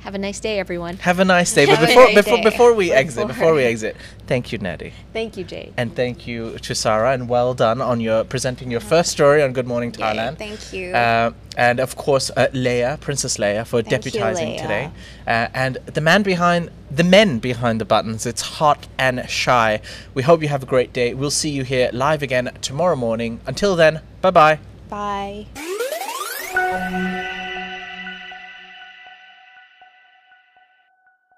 Have 0.00 0.14
a 0.14 0.18
nice 0.18 0.40
day, 0.40 0.58
everyone. 0.58 0.96
Have 0.98 1.18
a 1.20 1.24
nice 1.24 1.52
day. 1.54 1.66
But 1.70 1.80
before 1.80 2.06
before 2.14 2.36
day. 2.38 2.42
before 2.42 2.74
we 2.74 2.90
exit, 2.90 3.26
Before. 3.28 3.52
we 3.54 3.62
exit, 3.64 3.96
thank 4.26 4.50
you, 4.50 4.58
Natty. 4.58 4.92
Thank 5.12 5.36
you, 5.36 5.44
Jade. 5.44 5.74
And 5.76 5.94
thank 5.94 6.26
you 6.26 6.58
to 6.58 6.74
Sarah, 6.74 7.12
and 7.12 7.28
well 7.28 7.52
done 7.54 7.80
on 7.82 8.00
your 8.00 8.24
presenting 8.24 8.70
your 8.70 8.80
first 8.80 9.10
story 9.12 9.42
on 9.42 9.52
Good 9.52 9.66
Morning 9.66 9.90
Yay, 9.90 10.00
Thailand. 10.02 10.38
thank 10.38 10.72
you. 10.72 10.92
Uh, 10.94 11.32
and 11.56 11.80
of 11.80 11.96
course, 11.96 12.30
uh, 12.36 12.46
Leia, 12.54 12.98
Princess 13.00 13.36
Leia, 13.36 13.66
for 13.66 13.82
Thank 13.82 14.04
you, 14.06 14.10
deputizing 14.12 14.54
Leia. 14.56 14.62
today. 14.62 14.90
Uh, 15.26 15.48
and 15.52 15.76
the 15.84 16.00
man 16.00 16.22
behind, 16.22 16.70
the 16.90 17.04
men 17.04 17.38
behind 17.38 17.80
the 17.80 17.84
buttons. 17.84 18.24
It's 18.24 18.42
hot 18.58 18.86
and 18.98 19.28
shy. 19.28 19.80
We 20.14 20.22
hope 20.22 20.40
you 20.40 20.48
have 20.48 20.62
a 20.62 20.66
great 20.74 20.92
day. 20.94 21.12
We'll 21.12 21.30
see 21.30 21.50
you 21.50 21.62
here 21.64 21.90
live 21.92 22.22
again 22.22 22.50
tomorrow 22.62 22.96
morning. 22.96 23.40
Until 23.46 23.76
then, 23.76 24.00
bye 24.22 24.30
bye. 24.30 24.58
Bye. 24.88 25.46